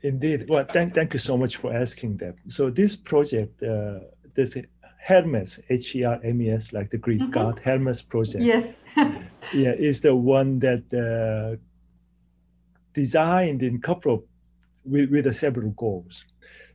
[0.03, 0.45] Indeed.
[0.47, 2.35] Well, thank, thank you so much for asking that.
[2.47, 3.99] So, this project, uh,
[4.33, 4.55] this
[5.05, 7.31] Hermes, H E R M E S, like the Greek mm-hmm.
[7.31, 8.41] god Hermes project.
[8.41, 8.67] Yes.
[9.53, 11.59] yeah, is the one that uh,
[12.93, 14.23] designed in couple
[14.85, 16.23] with, with several goals.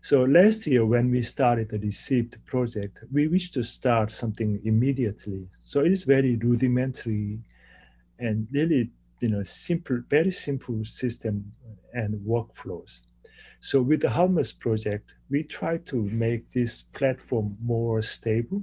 [0.02, 5.46] So last year, when we started the Received project, we wished to start something immediately.
[5.64, 7.38] So it is very rudimentary
[8.18, 8.90] and really,
[9.20, 11.52] you know, simple, very simple system
[11.94, 13.02] and workflows.
[13.60, 18.60] So with the Hermes project, we try to make this platform more stable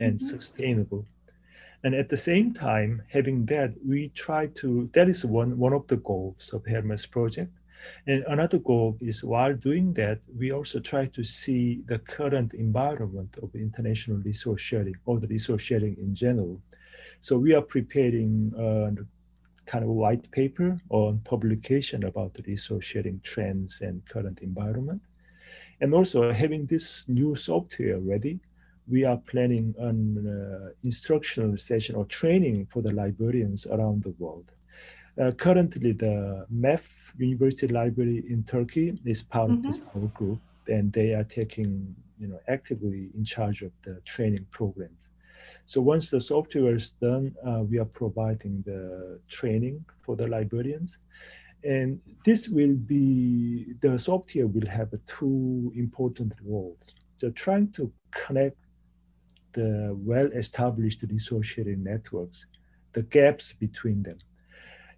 [0.00, 0.26] and mm-hmm.
[0.26, 1.06] sustainable.
[1.84, 5.86] And at the same time, having that, we try to, that is one, one of
[5.86, 7.52] the goals of Hermes project.
[8.06, 13.36] And another goal is while doing that, we also try to see the current environment
[13.42, 16.60] of international resource sharing or the resource sharing in general.
[17.20, 19.02] So we are preparing uh,
[19.66, 25.02] kind of white paper on publication about the resource sharing trends and current environment.
[25.80, 28.40] And also having this new software ready,
[28.88, 34.50] we are planning an uh, instructional session or training for the librarians around the world.
[35.20, 39.58] Uh, currently, the MEF University Library in Turkey is part mm-hmm.
[39.58, 44.00] of this our group, and they are taking, you know, actively in charge of the
[44.06, 45.10] training programs.
[45.66, 50.98] So once the software is done, uh, we are providing the training for the librarians.
[51.64, 56.94] And this will be, the software will have two important roles.
[57.18, 58.56] So trying to connect
[59.52, 62.46] the well-established resource sharing networks,
[62.94, 64.16] the gaps between them.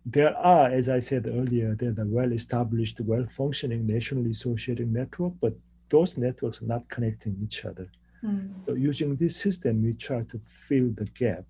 [0.05, 5.55] There are, as I said earlier, there are well-established, well-functioning national resource sharing network, but
[5.91, 7.89] those networks are not connecting each other.
[8.25, 8.51] Mm.
[8.67, 11.45] So using this system, we try to fill the gap.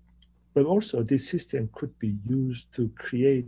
[0.53, 3.47] But also this system could be used to create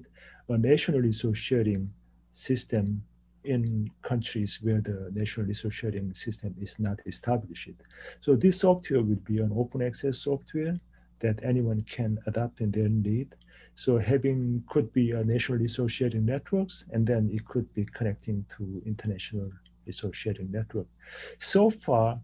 [0.49, 1.91] a national resource sharing
[2.31, 3.03] system
[3.43, 7.69] in countries where the national resource sharing system is not established.
[8.21, 10.79] So this software will be an open access software
[11.19, 13.35] that anyone can adapt in their need.
[13.75, 18.45] So having could be a national resource sharing networks, and then it could be connecting
[18.57, 19.51] to international
[20.11, 20.87] sharing network.
[21.37, 22.19] So far,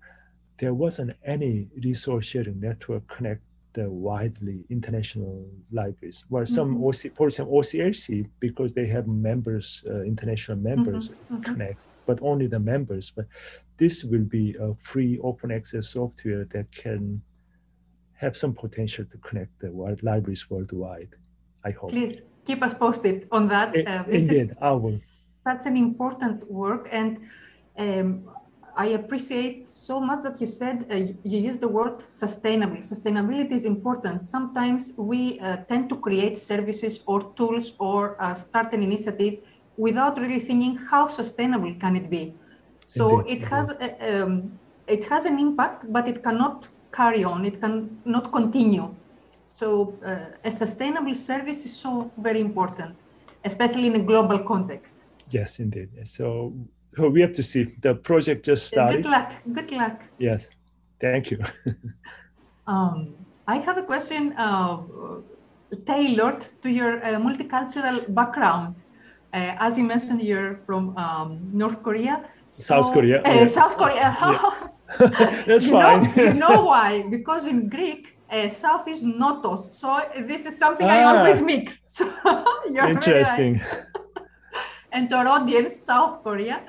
[0.57, 3.41] there wasn't any resource sharing network connect
[3.73, 6.25] the widely international libraries.
[6.29, 7.07] Well, some mm-hmm.
[7.07, 11.35] OC, for example, OCLC, because they have members, uh, international members mm-hmm.
[11.35, 11.43] mm-hmm.
[11.43, 13.11] connect, but only the members.
[13.11, 13.27] But
[13.77, 17.21] this will be a free open access software that can
[18.13, 21.15] have some potential to connect the world, libraries worldwide.
[21.63, 21.91] I hope.
[21.91, 23.75] Please keep us posted on that.
[23.87, 24.99] Uh, Indeed, I will.
[25.45, 27.17] That's an important work, and
[27.77, 28.29] um,
[28.75, 32.77] I appreciate so much that you said uh, you use the word sustainable.
[32.77, 34.21] Sustainability is important.
[34.21, 39.39] Sometimes we uh, tend to create services or tools or uh, start an initiative
[39.77, 42.35] without really thinking how sustainable can it be.
[42.85, 43.41] So Indeed.
[43.41, 47.45] it has uh, um, it has an impact, but it cannot carry on.
[47.45, 48.95] It cannot continue.
[49.59, 52.95] So uh, a sustainable service is so very important,
[53.43, 54.95] especially in a global context.
[55.29, 55.89] Yes, indeed.
[56.03, 56.53] So
[56.95, 57.63] so we have to see.
[57.81, 59.03] The project just started.
[59.03, 59.29] Good luck.
[59.53, 59.97] Good luck.
[60.17, 60.47] Yes.
[60.99, 61.39] Thank you.
[62.67, 63.15] um,
[63.47, 64.81] I have a question uh,
[65.85, 68.75] tailored to your uh, multicultural background.
[69.33, 72.25] Uh, as you mentioned, you're from um, North Korea.
[72.47, 73.21] So, South Korea.
[73.23, 74.07] Uh, South Korea.
[75.47, 76.03] That's you fine.
[76.03, 77.03] Know, you know why?
[77.09, 79.73] Because in Greek, uh, South is notos.
[79.73, 81.81] So this is something ah, I always mix.
[81.85, 82.07] So
[82.87, 83.61] interesting
[84.91, 86.63] and to our audience, South Korea.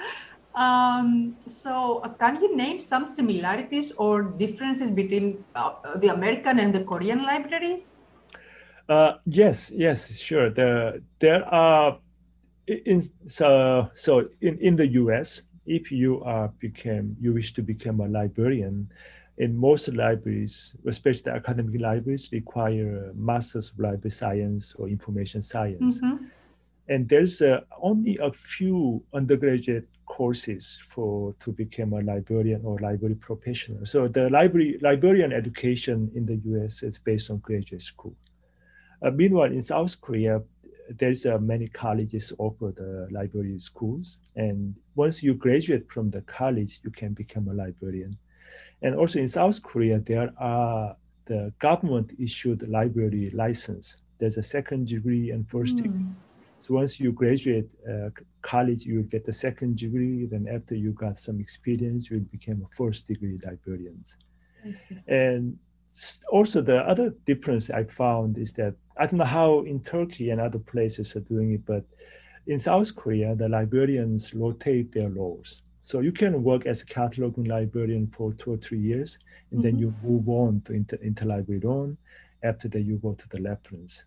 [0.54, 6.74] Um, so, uh, can you name some similarities or differences between uh, the American and
[6.74, 7.96] the Korean libraries?
[8.88, 10.50] Uh, yes, yes, sure.
[10.50, 11.98] The, there are
[12.66, 15.42] in so so in, in the U.S.
[15.64, 18.90] If you are became you wish to become a librarian,
[19.38, 26.00] in most libraries, especially academic libraries, require a Masters of Library Science or Information Science.
[26.00, 26.24] Mm-hmm.
[26.88, 33.14] And there's uh, only a few undergraduate courses for to become a librarian or library
[33.14, 33.86] professional.
[33.86, 36.82] So the library librarian education in the U.S.
[36.82, 38.14] is based on graduate school.
[39.00, 40.42] Uh, meanwhile, in South Korea,
[40.90, 46.80] there's uh, many colleges offer the library schools, and once you graduate from the college,
[46.82, 48.18] you can become a librarian.
[48.82, 53.96] And also in South Korea, there are the government issued library license.
[54.18, 55.82] There's a second degree and first mm.
[55.84, 56.06] degree.
[56.58, 58.10] So once you graduate uh,
[58.42, 60.26] college, you get the second degree.
[60.26, 64.16] Then after you got some experience, you will become a first degree librarians.
[65.08, 65.58] And
[66.30, 70.40] also the other difference I found is that I don't know how in Turkey and
[70.40, 71.84] other places are doing it, but
[72.46, 75.62] in South Korea, the librarians rotate their roles.
[75.82, 79.18] So you can work as a cataloging librarian for two or three years,
[79.50, 79.62] and mm-hmm.
[79.62, 81.98] then you move on to inter- interlibrary loan.
[82.44, 84.04] After that, you go to the reference.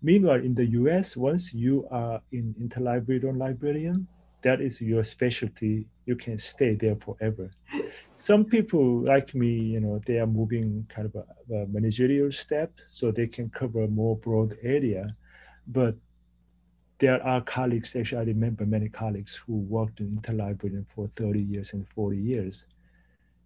[0.00, 4.06] Meanwhile, in the US, once you are in interlibrary loan librarian,
[4.42, 5.86] that is your specialty.
[6.06, 7.50] You can stay there forever.
[8.16, 12.72] Some people like me, you know, they are moving kind of a, a managerial step,
[12.90, 15.12] so they can cover a more broad area.
[15.66, 15.96] But
[16.98, 21.40] there are colleagues, actually, I remember many colleagues who worked in interlibrary loan for 30
[21.40, 22.66] years and 40 years.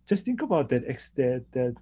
[0.07, 0.87] Just think about that,
[1.17, 1.77] that, that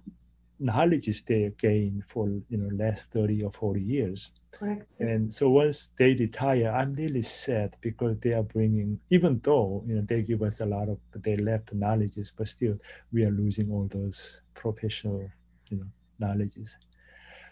[0.61, 4.85] knowledge is they gain for you know last 30 or 40 years Correct.
[4.99, 9.95] and so once they retire i'm really sad because they are bringing even though you
[9.95, 12.75] know they give us a lot of they left knowledges but still
[13.11, 15.27] we are losing all those professional
[15.69, 15.87] you know
[16.19, 16.77] knowledges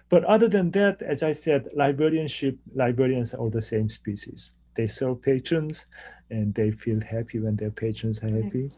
[0.10, 4.88] but other than that as i said librarianship librarians are all the same species they
[4.88, 5.86] serve patrons
[6.30, 8.72] and they feel happy when their patrons are happy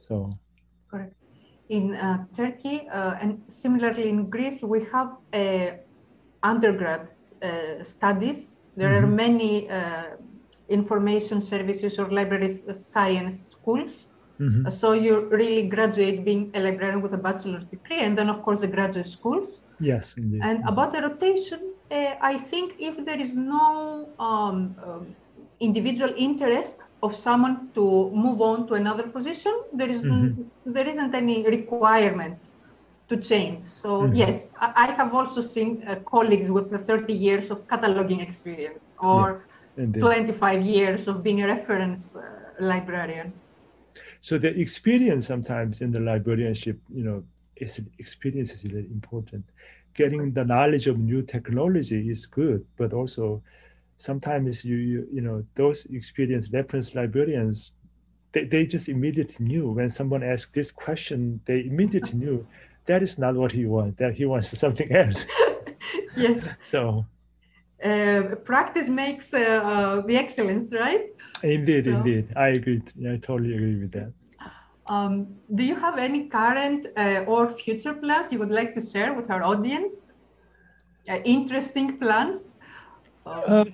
[0.00, 0.30] so
[0.90, 1.14] correct
[1.68, 5.70] in uh, Turkey uh, and similarly in Greece, we have uh,
[6.42, 7.08] undergrad
[7.42, 8.56] uh, studies.
[8.76, 9.04] There mm-hmm.
[9.04, 10.04] are many uh,
[10.68, 14.06] information services or library science schools.
[14.40, 14.70] Mm-hmm.
[14.70, 18.60] So you really graduate being a librarian with a bachelor's degree, and then of course
[18.60, 19.60] the graduate schools.
[19.80, 20.40] Yes, indeed.
[20.42, 25.16] And about the rotation, uh, I think if there is no um, um,
[25.60, 30.42] individual interest of someone to move on to another position, there is mm-hmm.
[30.66, 32.38] there isn't any requirement
[33.08, 33.60] to change.
[33.60, 34.14] So mm-hmm.
[34.14, 39.44] yes, I, have also seen uh, colleagues with the 30 years of cataloging experience or
[39.76, 42.28] yes, 25 years of being a reference uh,
[42.58, 43.32] librarian.
[44.20, 47.24] So the experience sometimes in the librarianship, you know,
[47.56, 49.44] is experience is really important.
[49.94, 53.42] Getting the knowledge of new technology is good, but also
[53.96, 57.72] sometimes you, you, you know, those experienced reference librarians,
[58.32, 62.46] they, they just immediately knew when someone asked this question, they immediately knew
[62.84, 65.24] that is not what he wants, that he wants something else.
[66.16, 66.44] yes.
[66.60, 67.06] So
[67.84, 71.06] uh, practice makes uh, uh, the excellence, right?
[71.42, 72.32] Indeed, so, indeed.
[72.36, 72.82] I agree.
[73.08, 74.12] I totally agree with that.
[74.88, 79.12] Um, do you have any current uh, or future plans you would like to share
[79.14, 80.12] with our audience?
[81.08, 82.52] Uh, interesting plans?
[83.26, 83.64] Uh,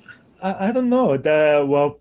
[0.42, 1.16] I, I, don't know.
[1.16, 2.00] The, well,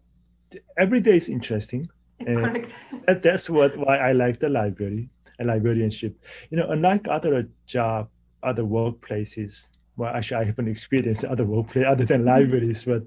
[0.77, 1.89] every day is interesting.
[2.25, 2.73] Correct.
[3.07, 6.15] That, that's what why I like the library, a librarianship.
[6.49, 8.09] You know, unlike other job,
[8.43, 9.69] other workplaces.
[9.97, 13.03] Well, actually, I haven't experienced other workplace other than libraries, but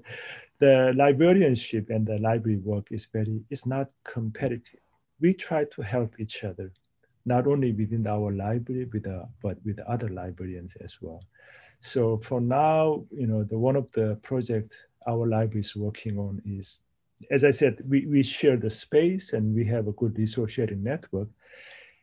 [0.59, 3.41] the librarianship and the library work is very.
[3.49, 4.79] It's not competitive.
[5.19, 6.71] We try to help each other,
[7.25, 11.21] not only within our library, with the, but with other librarians as well.
[11.79, 14.77] So for now, you know, the one of the project
[15.07, 16.79] our library is working on is,
[17.31, 20.83] as I said, we, we share the space and we have a good resource sharing
[20.83, 21.27] network.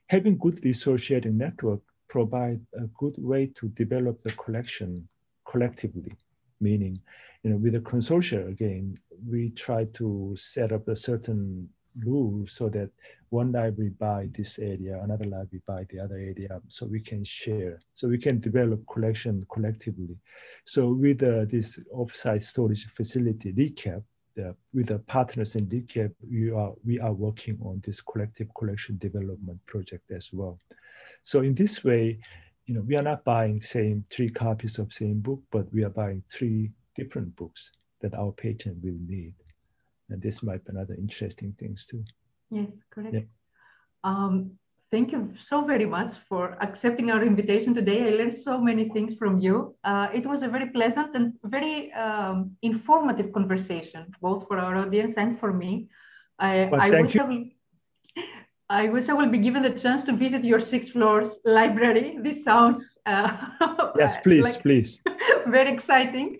[0.06, 1.80] Having good resource sharing network
[2.12, 5.08] provide a good way to develop the collection
[5.50, 6.12] collectively,
[6.60, 7.00] meaning,
[7.42, 8.94] you know, with the consortia again,
[9.26, 11.66] we try to set up a certain
[12.04, 12.90] rule so that
[13.30, 17.80] one library buy this area, another library buy the other area, so we can share,
[17.94, 20.14] so we can develop collection collectively.
[20.66, 24.02] So with uh, this offsite storage facility, ReCap,
[24.38, 28.98] uh, with the partners in ReCap, we are, we are working on this collective collection
[28.98, 30.58] development project as well.
[31.22, 32.18] So in this way,
[32.66, 35.90] you know, we are not buying same three copies of same book, but we are
[35.90, 37.70] buying three different books
[38.00, 39.34] that our patient will need.
[40.10, 42.04] And this might be another interesting things too.
[42.50, 43.14] Yes, correct.
[43.14, 43.22] Yeah.
[44.04, 44.52] Um,
[44.90, 48.08] thank you so very much for accepting our invitation today.
[48.08, 49.74] I learned so many things from you.
[49.82, 55.14] Uh, it was a very pleasant and very um, informative conversation, both for our audience
[55.14, 55.88] and for me.
[56.38, 57.20] I, well, I thank you.
[57.20, 57.30] Have,
[58.72, 62.16] I wish I will be given the chance to visit your sixth floors library.
[62.22, 63.28] This sounds uh,
[63.98, 64.98] yes, please, like please.
[65.46, 66.38] very exciting.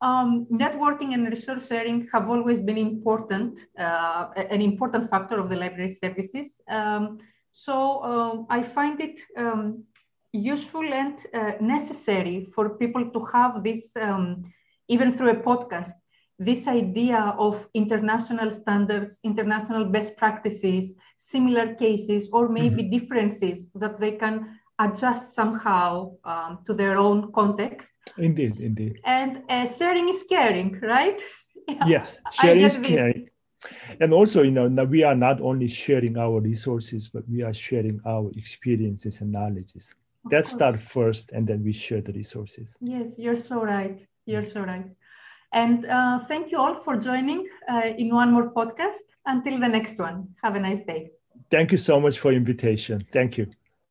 [0.00, 5.56] Um, networking and resource sharing have always been important, uh, an important factor of the
[5.56, 6.58] library services.
[6.70, 7.18] Um,
[7.50, 9.84] so um, I find it um,
[10.32, 14.42] useful and uh, necessary for people to have this, um,
[14.88, 15.92] even through a podcast,
[16.38, 22.90] this idea of international standards, international best practices, similar cases, or maybe mm-hmm.
[22.90, 27.92] differences that they can adjust somehow um, to their own context.
[28.16, 29.00] Indeed, indeed.
[29.04, 31.20] And uh, sharing is caring, right?
[31.86, 33.28] yes, sharing is caring.
[34.00, 38.00] And also, you know, we are not only sharing our resources, but we are sharing
[38.06, 39.94] our experiences and knowledges.
[40.30, 42.76] That start first, and then we share the resources.
[42.80, 44.06] Yes, you're so right.
[44.26, 44.86] You're so right.
[45.52, 48.98] And uh, thank you all for joining uh, in one more podcast.
[49.24, 51.10] Until the next one, have a nice day.
[51.50, 53.06] Thank you so much for invitation.
[53.12, 53.46] Thank you.